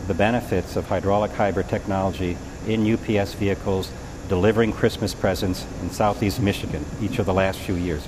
the 0.09 0.15
benefits 0.15 0.77
of 0.77 0.89
hydraulic 0.89 1.33
hybrid 1.33 1.69
technology 1.69 2.37
in 2.67 2.93
UPS 2.93 3.35
vehicles 3.35 3.91
delivering 4.29 4.73
Christmas 4.73 5.15
presents 5.15 5.67
in 5.83 5.91
southeast 5.91 6.41
Michigan 6.41 6.85
each 7.01 7.19
of 7.19 7.27
the 7.27 7.35
last 7.35 7.59
few 7.59 7.75
years. 7.75 8.07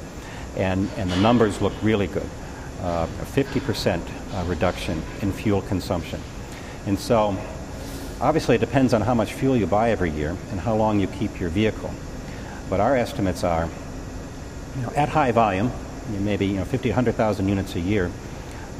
And, 0.57 0.89
and 0.97 1.11
the 1.11 1.17
numbers 1.17 1.61
look 1.63 1.73
really 1.83 2.07
good. 2.07 2.29
Uh, 2.83 3.07
a 3.21 3.25
50% 3.27 4.01
uh, 4.33 4.45
reduction 4.47 5.03
in 5.21 5.33
fuel 5.33 5.61
consumption. 5.61 6.19
And 6.87 6.99
so, 6.99 7.37
obviously, 8.23 8.55
it 8.55 8.61
depends 8.61 8.95
on 8.95 9.03
how 9.03 9.13
much 9.13 9.35
fuel 9.35 9.55
you 9.55 9.67
buy 9.67 9.91
every 9.91 10.11
year 10.11 10.35
and 10.51 10.61
how 10.61 10.75
long 10.77 10.99
you 10.99 11.07
keep 11.07 11.39
your 11.39 11.51
vehicle. 11.51 11.91
But 12.71 12.81
our 12.81 12.97
estimates 12.97 13.45
are, 13.45 13.69
you 14.77 14.83
know, 14.83 14.93
at 14.97 15.11
high 15.11 15.31
volume, 15.31 15.71
maybe 16.09 16.47
you 16.47 16.55
know, 16.55 16.65
50, 16.65 16.89
100,000 16.89 17.49
units 17.49 17.75
a 17.75 17.81
year, 17.81 18.11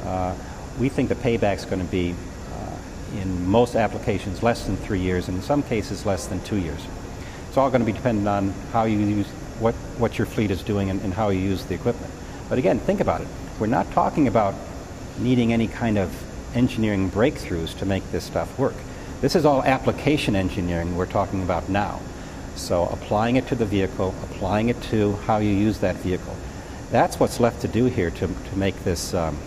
uh, 0.03 0.33
we 0.79 0.89
think 0.89 1.09
the 1.09 1.15
payback 1.15 1.57
is 1.57 1.65
going 1.65 1.85
to 1.85 1.91
be, 1.91 2.15
uh, 2.53 3.19
in 3.21 3.47
most 3.47 3.75
applications, 3.75 4.41
less 4.41 4.65
than 4.65 4.77
three 4.77 4.99
years, 4.99 5.27
and 5.27 5.37
in 5.37 5.43
some 5.43 5.61
cases, 5.61 6.07
less 6.07 6.25
than 6.25 6.41
two 6.43 6.57
years. 6.57 6.83
It's 7.49 7.57
all 7.57 7.69
going 7.69 7.81
to 7.81 7.85
be 7.85 7.93
dependent 7.93 8.27
on 8.27 8.49
how 8.71 8.85
you 8.85 8.97
use 8.97 9.27
what, 9.59 9.75
what 9.99 10.17
your 10.17 10.25
fleet 10.25 10.49
is 10.49 10.63
doing 10.63 10.89
and, 10.89 10.99
and 11.01 11.13
how 11.13 11.29
you 11.29 11.39
use 11.39 11.65
the 11.65 11.75
equipment. 11.75 12.11
But 12.49 12.57
again, 12.57 12.79
think 12.79 12.99
about 12.99 13.21
it. 13.21 13.27
We're 13.59 13.67
not 13.67 13.91
talking 13.91 14.27
about 14.27 14.55
needing 15.19 15.53
any 15.53 15.67
kind 15.67 15.97
of 15.97 16.11
engineering 16.55 17.09
breakthroughs 17.09 17.77
to 17.79 17.85
make 17.85 18.09
this 18.11 18.23
stuff 18.25 18.57
work. 18.57 18.75
This 19.21 19.35
is 19.35 19.45
all 19.45 19.63
application 19.63 20.35
engineering 20.35 20.95
we're 20.95 21.05
talking 21.05 21.43
about 21.43 21.69
now. 21.69 21.99
So 22.55 22.85
applying 22.85 23.35
it 23.35 23.47
to 23.47 23.55
the 23.55 23.65
vehicle, 23.65 24.15
applying 24.23 24.69
it 24.69 24.81
to 24.83 25.13
how 25.27 25.37
you 25.37 25.51
use 25.51 25.79
that 25.79 25.95
vehicle. 25.97 26.35
That's 26.89 27.19
what's 27.19 27.39
left 27.39 27.61
to 27.61 27.67
do 27.67 27.85
here 27.85 28.09
to, 28.11 28.27
to 28.27 28.57
make 28.57 28.83
this 28.83 29.13
um, 29.13 29.37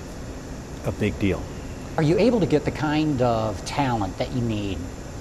a 0.87 0.93
big 0.93 1.19
deal. 1.19 1.43
Are 1.97 2.03
you 2.03 2.19
able 2.19 2.41
to 2.41 2.47
get 2.47 2.65
the 2.65 2.71
kind 2.71 3.21
of 3.21 3.65
talent 3.65 4.19
that 4.19 4.33
you 4.33 4.41
need 4.41 4.79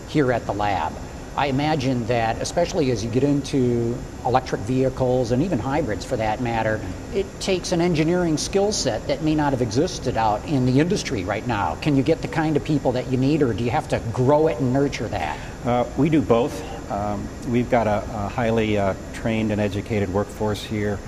here 0.07 0.31
at 0.31 0.45
the 0.45 0.53
lab? 0.53 0.93
I 1.35 1.47
imagine 1.47 2.05
that, 2.07 2.39
especially 2.39 2.91
as 2.91 3.03
you 3.03 3.09
get 3.09 3.23
into 3.23 3.97
electric 4.23 4.61
vehicles 4.61 5.31
and 5.31 5.41
even 5.41 5.57
hybrids 5.57 6.05
for 6.05 6.15
that 6.17 6.41
matter, 6.41 6.79
it 7.11 7.25
takes 7.39 7.71
an 7.71 7.81
engineering 7.81 8.37
skill 8.37 8.71
set 8.71 9.07
that 9.07 9.23
may 9.23 9.33
not 9.33 9.51
have 9.51 9.61
existed 9.61 10.15
out 10.15 10.45
in 10.45 10.67
the 10.67 10.79
industry 10.79 11.23
right 11.23 11.45
now. 11.47 11.75
Can 11.81 11.95
you 11.95 12.03
get 12.03 12.21
the 12.21 12.27
kind 12.27 12.55
of 12.55 12.63
people 12.63 12.91
that 12.91 13.11
you 13.11 13.17
need, 13.17 13.41
or 13.41 13.51
do 13.51 13.63
you 13.63 13.71
have 13.71 13.87
to 13.89 13.99
grow 14.13 14.47
it 14.47 14.59
and 14.59 14.71
nurture 14.71 15.07
that? 15.07 15.39
Uh, 15.65 15.85
we 15.97 16.07
do 16.07 16.21
both. 16.21 16.61
Um, 16.91 17.27
we've 17.49 17.69
got 17.69 17.87
a, 17.87 18.03
a 18.13 18.29
highly 18.29 18.77
uh, 18.77 18.93
trained 19.13 19.51
and 19.51 19.59
educated 19.59 20.13
workforce 20.13 20.63
here. 20.63 20.99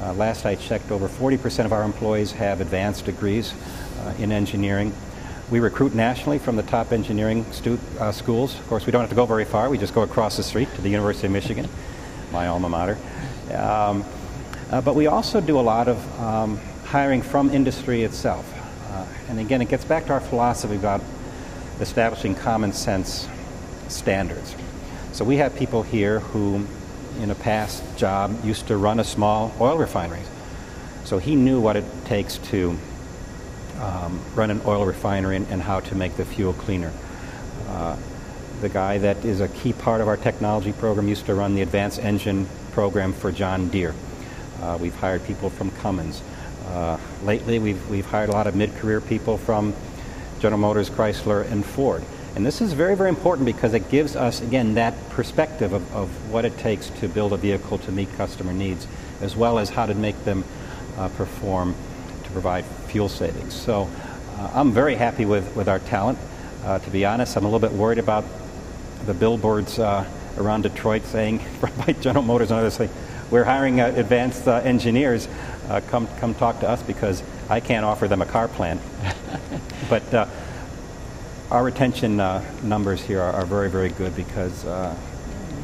Uh, 0.00 0.12
last 0.12 0.46
I 0.46 0.54
checked, 0.54 0.92
over 0.92 1.08
40% 1.08 1.64
of 1.64 1.72
our 1.72 1.82
employees 1.82 2.30
have 2.30 2.60
advanced 2.60 3.06
degrees 3.06 3.52
uh, 3.98 4.14
in 4.20 4.30
engineering. 4.30 4.92
We 5.50 5.60
recruit 5.60 5.94
nationally 5.94 6.38
from 6.38 6.56
the 6.56 6.62
top 6.62 6.92
engineering 6.92 7.46
stu- 7.52 7.78
uh, 7.98 8.12
schools. 8.12 8.58
Of 8.58 8.68
course, 8.68 8.84
we 8.84 8.92
don't 8.92 9.00
have 9.00 9.08
to 9.08 9.16
go 9.16 9.24
very 9.24 9.46
far. 9.46 9.70
We 9.70 9.78
just 9.78 9.94
go 9.94 10.02
across 10.02 10.36
the 10.36 10.42
street 10.42 10.68
to 10.74 10.82
the 10.82 10.90
University 10.90 11.26
of 11.26 11.32
Michigan, 11.32 11.66
my 12.32 12.48
alma 12.48 12.68
mater. 12.68 12.98
Um, 13.54 14.04
uh, 14.70 14.82
but 14.82 14.94
we 14.94 15.06
also 15.06 15.40
do 15.40 15.58
a 15.58 15.62
lot 15.62 15.88
of 15.88 16.20
um, 16.20 16.60
hiring 16.84 17.22
from 17.22 17.48
industry 17.48 18.02
itself. 18.02 18.44
Uh, 18.90 19.06
and 19.30 19.40
again, 19.40 19.62
it 19.62 19.70
gets 19.70 19.86
back 19.86 20.04
to 20.06 20.12
our 20.12 20.20
philosophy 20.20 20.76
about 20.76 21.00
establishing 21.80 22.34
common 22.34 22.74
sense 22.74 23.26
standards. 23.88 24.54
So 25.12 25.24
we 25.24 25.36
have 25.36 25.56
people 25.56 25.82
here 25.82 26.20
who, 26.20 26.66
in 27.20 27.30
a 27.30 27.34
past 27.34 27.82
job, 27.96 28.44
used 28.44 28.66
to 28.66 28.76
run 28.76 29.00
a 29.00 29.04
small 29.04 29.54
oil 29.58 29.78
refinery. 29.78 30.20
So 31.04 31.16
he 31.16 31.36
knew 31.36 31.58
what 31.58 31.76
it 31.76 31.86
takes 32.04 32.36
to 32.50 32.76
um, 33.80 34.20
run 34.34 34.50
an 34.50 34.60
oil 34.66 34.84
refinery 34.84 35.36
and, 35.36 35.46
and, 35.48 35.62
how 35.62 35.80
to 35.80 35.94
make 35.94 36.16
the 36.16 36.24
fuel 36.24 36.52
cleaner. 36.52 36.92
Uh, 37.68 37.96
the 38.60 38.68
guy 38.68 38.98
that 38.98 39.24
is 39.24 39.40
a 39.40 39.48
key 39.48 39.72
part 39.72 40.00
of 40.00 40.08
our 40.08 40.16
technology 40.16 40.72
program 40.72 41.08
used 41.08 41.26
to 41.26 41.34
run 41.34 41.54
the 41.54 41.62
advanced 41.62 42.00
engine 42.00 42.46
program 42.72 43.12
for 43.12 43.30
John 43.30 43.68
Deere. 43.68 43.94
Uh, 44.60 44.78
we've 44.80 44.96
hired 44.96 45.24
people 45.24 45.50
from 45.50 45.70
Cummins. 45.70 46.22
Uh, 46.66 46.98
lately, 47.22 47.58
we've, 47.58 47.88
we've 47.88 48.06
hired 48.06 48.28
a 48.28 48.32
lot 48.32 48.46
of 48.46 48.56
mid 48.56 48.74
career 48.76 49.00
people 49.00 49.38
from 49.38 49.72
General 50.40 50.60
Motors, 50.60 50.90
Chrysler, 50.90 51.50
and 51.50 51.64
Ford. 51.64 52.02
And 52.34 52.44
this 52.44 52.60
is 52.60 52.72
very, 52.72 52.94
very 52.94 53.08
important 53.08 53.46
because 53.46 53.74
it 53.74 53.88
gives 53.90 54.14
us, 54.14 54.40
again, 54.40 54.74
that 54.74 54.94
perspective 55.10 55.72
of, 55.72 55.92
of 55.94 56.08
what 56.30 56.44
it 56.44 56.56
takes 56.58 56.90
to 57.00 57.08
build 57.08 57.32
a 57.32 57.36
vehicle 57.36 57.78
to 57.78 57.92
meet 57.92 58.12
customer 58.16 58.52
needs, 58.52 58.86
as 59.20 59.34
well 59.34 59.58
as 59.58 59.70
how 59.70 59.86
to 59.86 59.94
make 59.94 60.24
them 60.24 60.44
uh, 60.96 61.08
perform 61.10 61.74
to 62.24 62.30
provide 62.30 62.64
fuel 62.88 63.08
savings. 63.08 63.54
So 63.54 63.88
uh, 64.38 64.50
I'm 64.54 64.72
very 64.72 64.94
happy 64.94 65.24
with, 65.24 65.54
with 65.54 65.68
our 65.68 65.78
talent. 65.78 66.18
Uh, 66.64 66.78
to 66.78 66.90
be 66.90 67.04
honest, 67.04 67.36
I'm 67.36 67.44
a 67.44 67.48
little 67.48 67.66
bit 67.66 67.76
worried 67.76 67.98
about 67.98 68.24
the 69.06 69.14
billboards 69.14 69.78
uh, 69.78 70.04
around 70.36 70.62
Detroit 70.62 71.04
saying, 71.04 71.44
by 71.86 71.92
General 71.94 72.24
Motors 72.24 72.50
and 72.50 72.60
others 72.60 72.74
saying, 72.74 72.90
we're 73.30 73.44
hiring 73.44 73.80
uh, 73.80 73.92
advanced 73.94 74.48
uh, 74.48 74.56
engineers. 74.56 75.28
Uh, 75.68 75.80
come, 75.88 76.08
come 76.18 76.34
talk 76.34 76.60
to 76.60 76.68
us 76.68 76.82
because 76.82 77.22
I 77.50 77.60
can't 77.60 77.84
offer 77.84 78.08
them 78.08 78.22
a 78.22 78.26
car 78.26 78.48
plan. 78.48 78.80
but 79.90 80.30
our 81.50 81.64
retention 81.64 82.16
numbers 82.16 83.02
here 83.02 83.20
are, 83.20 83.32
are, 83.32 83.46
very, 83.46 83.68
very 83.70 83.90
good 83.90 84.16
because 84.16 84.64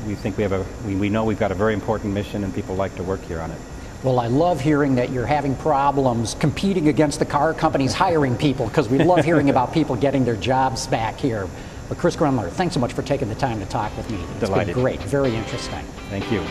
we 0.07 0.15
think 0.15 0.37
we 0.37 0.43
have 0.43 0.53
a, 0.53 0.67
we, 0.87 0.95
we 0.95 1.09
know 1.09 1.25
we've 1.25 1.39
got 1.39 1.53
a 1.53 1.55
very 1.55 1.73
important 1.73 2.13
mission 2.13 2.45
and 2.45 2.55
people 2.55 2.75
like 2.75 2.95
to 2.97 3.03
work 3.03 3.23
here 3.23 3.41
on 3.41 3.51
it. 3.51 3.61
Well, 4.05 4.21
I 4.21 4.27
love 4.27 4.61
hearing 4.61 4.97
that 4.97 5.11
you're 5.11 5.25
having 5.25 5.57
problems 5.57 6.35
competing 6.35 6.89
against 6.89 7.21
the 7.21 7.25
car 7.25 7.55
companies 7.55 7.95
hiring 7.95 8.37
people 8.37 8.67
because 8.67 8.87
we 8.87 8.99
love 8.99 9.25
hearing 9.25 9.49
about 9.49 9.73
people 9.73 9.97
getting 9.97 10.27
their 10.27 10.37
jobs 10.37 10.87
back 10.87 11.17
here. 11.17 11.49
But 11.89 11.97
Chris 11.97 12.15
Grundler, 12.15 12.51
thanks 12.51 12.75
so 12.75 12.81
much 12.81 12.93
for 12.93 13.01
taking 13.01 13.31
the 13.31 13.35
time 13.35 13.61
to 13.61 13.67
talk 13.67 13.97
with 13.97 14.11
me. 14.11 14.19
It's 14.33 14.41
Delighted. 14.41 14.75
been 14.75 14.85
great, 14.85 15.03
very 15.05 15.35
interesting. 15.35 15.85
Thank 16.11 16.31
you. 16.31 16.45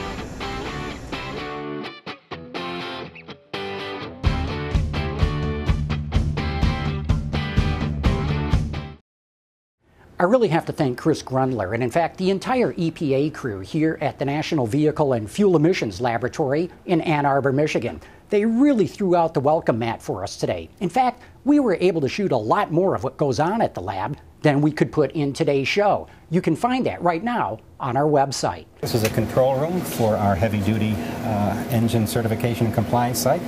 I 10.19 10.25
really 10.25 10.49
have 10.49 10.65
to 10.67 10.71
thank 10.71 10.99
Chris 10.99 11.23
Grundler 11.23 11.73
and, 11.73 11.81
in 11.81 11.89
fact, 11.89 12.17
the 12.17 12.29
entire 12.29 12.71
EPA 12.73 13.33
crew 13.33 13.61
here 13.61 13.97
at 13.99 14.19
the 14.19 14.25
National 14.25 14.67
Vehicle 14.67 15.13
and 15.13 15.29
Fuel 15.29 15.55
Emissions 15.55 15.99
Laboratory 15.99 16.69
in 16.85 17.01
Ann 17.01 17.25
Arbor, 17.25 17.51
Michigan. 17.51 17.99
They 18.29 18.45
really 18.45 18.85
threw 18.85 19.15
out 19.15 19.33
the 19.33 19.39
welcome 19.39 19.79
mat 19.79 20.03
for 20.03 20.23
us 20.23 20.37
today. 20.37 20.69
In 20.81 20.89
fact, 20.89 21.23
we 21.45 21.59
were 21.59 21.77
able 21.81 21.99
to 21.99 22.07
shoot 22.07 22.31
a 22.31 22.37
lot 22.37 22.71
more 22.71 22.93
of 22.93 23.03
what 23.03 23.17
goes 23.17 23.39
on 23.39 23.59
at 23.59 23.73
the 23.73 23.81
lab 23.81 24.17
than 24.43 24.61
we 24.61 24.71
could 24.71 24.91
put 24.91 25.11
in 25.13 25.33
today's 25.33 25.67
show. 25.67 26.07
You 26.29 26.41
can 26.41 26.55
find 26.55 26.85
that 26.85 27.01
right 27.01 27.23
now 27.23 27.59
on 27.79 27.97
our 27.97 28.05
website. 28.07 28.65
This 28.81 28.93
is 28.93 29.03
a 29.03 29.09
control 29.09 29.59
room 29.59 29.81
for 29.81 30.15
our 30.15 30.35
heavy 30.35 30.61
duty 30.61 30.93
uh, 30.93 31.65
engine 31.71 32.05
certification 32.05 32.67
and 32.67 32.75
compliance 32.75 33.17
site. 33.17 33.41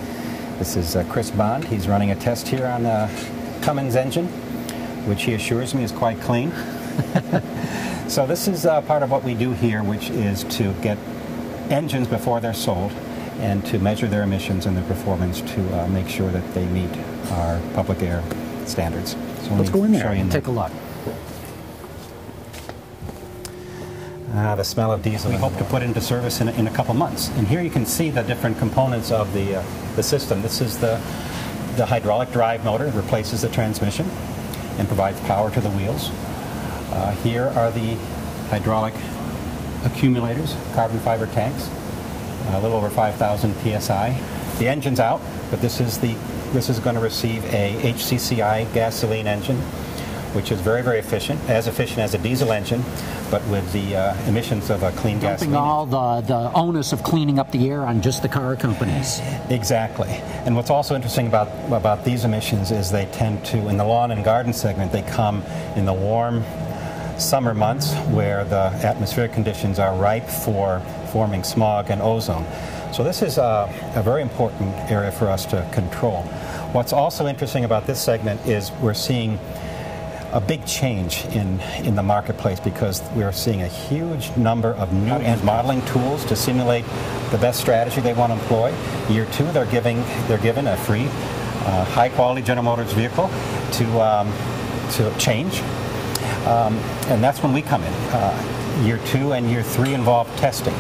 This 0.58 0.78
is 0.78 0.96
uh, 0.96 1.04
Chris 1.10 1.30
Bond. 1.30 1.64
He's 1.64 1.88
running 1.88 2.10
a 2.10 2.16
test 2.16 2.48
here 2.48 2.66
on 2.66 2.84
the 2.84 3.08
Cummins 3.62 3.96
engine 3.96 4.28
which 5.06 5.24
he 5.24 5.34
assures 5.34 5.74
me 5.74 5.84
is 5.84 5.92
quite 5.92 6.20
clean. 6.22 6.52
so 8.08 8.26
this 8.26 8.48
is 8.48 8.66
uh, 8.66 8.82
part 8.82 9.04
of 9.04 9.12
what 9.12 9.24
we 9.24 9.34
do 9.34 9.54
here, 9.54 9.84
which 9.84 10.10
is 10.10 10.44
to 10.46 10.74
get 10.82 10.98
engines 11.70 12.08
before 12.08 12.40
they're 12.40 12.54
sold 12.54 12.92
and 13.40 13.66
to 13.66 13.80
measure 13.80 14.08
their 14.08 14.24
emissions 14.24 14.66
and 14.66 14.78
their 14.78 14.86
performance 14.86 15.42
to 15.42 15.80
uh, 15.80 15.88
make 15.90 16.08
sure 16.08 16.30
that 16.32 16.54
they 16.54 16.66
meet 16.68 16.90
our 17.32 17.60
public 17.74 18.02
air 18.02 18.24
standards. 18.66 19.16
So 19.42 19.56
Let's 19.56 19.70
go 19.70 19.84
in 19.84 19.92
there 19.92 20.08
and 20.08 20.32
take 20.32 20.48
a 20.48 20.52
look. 20.52 20.72
Ah, 24.34 24.56
the 24.56 24.64
smell 24.64 24.92
of 24.92 25.02
diesel. 25.02 25.32
We 25.32 25.38
hope 25.38 25.56
to 25.58 25.64
put 25.64 25.82
into 25.82 26.02
service 26.02 26.42
in 26.42 26.50
a, 26.50 26.52
in 26.54 26.68
a 26.68 26.72
couple 26.72 26.94
months. 26.94 27.30
And 27.38 27.48
here 27.48 27.62
you 27.62 27.70
can 27.70 27.86
see 27.86 28.10
the 28.10 28.22
different 28.22 28.58
components 28.58 29.12
of 29.12 29.32
the, 29.34 29.58
uh, 29.58 29.64
the 29.96 30.04
system. 30.04 30.42
This 30.42 30.60
is 30.60 30.78
the, 30.78 31.00
the 31.78 31.86
hydraulic 31.86 32.32
drive 32.32 32.66
motor, 32.66 32.88
replaces 32.92 33.42
the 33.44 33.50
transmission 33.50 34.10
and 34.78 34.88
provides 34.88 35.20
power 35.22 35.52
to 35.52 35.62
the 35.62 35.70
wheels. 35.72 36.12
Uh, 36.92 37.12
here 37.24 37.46
are 37.56 37.72
the 37.72 37.96
hydraulic 38.50 38.94
accumulators, 39.84 40.56
carbon 40.74 41.00
fiber 41.00 41.28
tanks, 41.28 41.70
a 42.50 42.60
little 42.62 42.78
over 42.78 42.90
5,000 42.90 43.54
psi. 43.56 44.22
The 44.60 44.68
engine's 44.68 45.00
out, 45.00 45.22
but 45.50 45.62
this 45.62 45.80
is 45.80 46.00
the 46.00 46.16
this 46.54 46.70
is 46.70 46.80
going 46.80 46.96
to 46.96 47.02
receive 47.02 47.44
a 47.54 47.76
HCCI 47.82 48.74
gasoline 48.74 49.28
engine, 49.28 49.62
which 50.36 50.52
is 50.52 50.60
very 50.62 50.82
very 50.82 51.00
efficient, 51.00 51.40
as 51.50 51.68
efficient 51.68 52.00
as 52.00 52.14
a 52.14 52.18
diesel 52.18 52.52
engine, 52.52 52.84
but 53.32 53.44
with 53.48 53.72
the 53.74 53.96
uh, 53.96 54.28
emissions 54.28 54.70
of 54.70 54.84
a 54.84 54.92
clean 54.92 55.20
Dumping 55.20 55.52
gasoline. 55.52 55.56
all 55.56 55.86
the, 55.86 56.22
the 56.28 56.52
onus 56.54 56.94
of 56.94 57.02
cleaning 57.04 57.40
up 57.40 57.52
the 57.52 57.70
air 57.70 57.86
on 57.86 58.02
just 58.02 58.22
the 58.22 58.30
car 58.30 58.56
companies. 58.56 59.22
Exactly. 59.50 60.10
And 60.46 60.56
what's 60.56 60.70
also 60.70 60.96
interesting 60.96 61.28
about 61.28 61.48
about 61.72 62.04
these 62.06 62.26
emissions 62.26 62.72
is 62.72 62.92
they 62.92 63.06
tend 63.08 63.46
to, 63.46 63.70
in 63.70 63.78
the 63.78 63.86
lawn 63.86 64.12
and 64.12 64.24
garden 64.24 64.54
segment, 64.54 64.92
they 64.92 65.02
come 65.04 65.42
in 65.76 65.86
the 65.86 65.94
warm 65.94 66.44
summer 67.18 67.54
months 67.54 67.94
where 68.12 68.44
the 68.44 68.66
atmospheric 68.86 69.32
conditions 69.32 69.80
are 69.80 69.96
ripe 69.98 70.28
for 70.28 70.82
forming 71.12 71.44
smog 71.44 71.90
and 71.90 72.02
ozone. 72.02 72.46
So 72.94 73.04
this 73.04 73.22
is 73.22 73.38
a, 73.38 73.70
a 73.96 74.04
very 74.04 74.22
important 74.22 74.74
area 74.92 75.12
for 75.12 75.30
us 75.30 75.46
to 75.48 75.68
control. 75.74 76.24
What's 76.74 76.94
also 76.94 77.28
interesting 77.28 77.64
about 77.64 77.88
this 77.88 78.02
segment 78.02 78.46
is 78.46 78.72
we're 78.82 78.94
seeing 78.94 79.40
a 80.36 80.42
big 80.42 80.66
change 80.66 81.24
in, 81.28 81.62
in 81.86 81.96
the 81.96 82.04
marketplace 82.04 82.60
because 82.60 83.02
we're 83.16 83.32
seeing 83.32 83.62
a 83.62 83.68
huge 83.70 84.36
number 84.36 84.74
of 84.74 84.92
new 84.92 85.14
and 85.14 85.42
modeling 85.46 85.82
tools 85.86 86.26
to 86.26 86.36
simulate 86.36 86.84
the 87.32 87.38
best 87.38 87.58
strategy 87.58 88.02
they 88.02 88.14
want 88.14 88.34
to 88.34 88.38
employ. 88.38 88.76
Year 89.10 89.26
two, 89.32 89.50
they're 89.54 89.66
giving 89.66 90.04
they're 90.28 90.38
given 90.38 90.68
a 90.68 90.76
free, 90.76 91.06
uh, 91.06 91.86
high 91.86 92.10
quality 92.10 92.42
General 92.42 92.66
Motors 92.66 92.92
vehicle 92.92 93.30
to 93.74 94.02
um, 94.02 94.32
to 94.92 95.18
change, 95.18 95.62
um, 96.46 96.76
and 97.08 97.24
that's 97.24 97.42
when 97.42 97.54
we 97.54 97.62
come 97.62 97.82
in. 97.82 97.94
Uh, 98.12 98.82
year 98.86 99.00
two 99.06 99.32
and 99.32 99.50
year 99.50 99.64
three 99.64 99.94
involve 99.94 100.28
testing, 100.36 100.76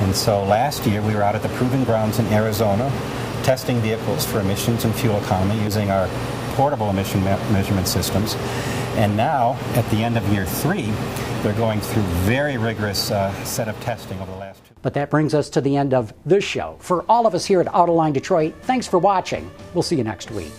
and 0.00 0.16
so 0.16 0.42
last 0.44 0.86
year 0.86 1.02
we 1.02 1.14
were 1.14 1.22
out 1.22 1.34
at 1.34 1.42
the 1.42 1.50
proving 1.50 1.84
grounds 1.84 2.18
in 2.18 2.26
Arizona, 2.28 2.90
testing 3.42 3.80
vehicles 3.80 4.24
for 4.24 4.40
emissions 4.40 4.86
and 4.86 4.94
fuel 4.94 5.18
economy 5.18 5.62
using 5.62 5.90
our 5.90 6.08
portable 6.58 6.90
emission 6.90 7.20
me- 7.20 7.36
measurement 7.52 7.86
systems. 7.86 8.34
And 8.98 9.16
now, 9.16 9.56
at 9.74 9.88
the 9.90 10.02
end 10.02 10.18
of 10.18 10.26
year 10.32 10.44
three, 10.44 10.90
they're 11.42 11.54
going 11.54 11.80
through 11.80 12.02
very 12.26 12.58
rigorous 12.58 13.12
uh, 13.12 13.32
set 13.44 13.68
of 13.68 13.78
testing 13.78 14.18
over 14.18 14.32
the 14.32 14.38
last 14.38 14.64
two. 14.64 14.74
But 14.82 14.92
that 14.94 15.08
brings 15.08 15.34
us 15.34 15.48
to 15.50 15.60
the 15.60 15.76
end 15.76 15.94
of 15.94 16.12
this 16.26 16.42
show. 16.42 16.76
For 16.80 17.04
all 17.08 17.24
of 17.24 17.32
us 17.32 17.44
here 17.46 17.60
at 17.60 17.68
Autoline 17.68 18.12
Detroit, 18.12 18.54
thanks 18.62 18.88
for 18.88 18.98
watching. 18.98 19.48
We'll 19.72 19.84
see 19.84 19.94
you 19.94 20.02
next 20.02 20.32
week. 20.32 20.50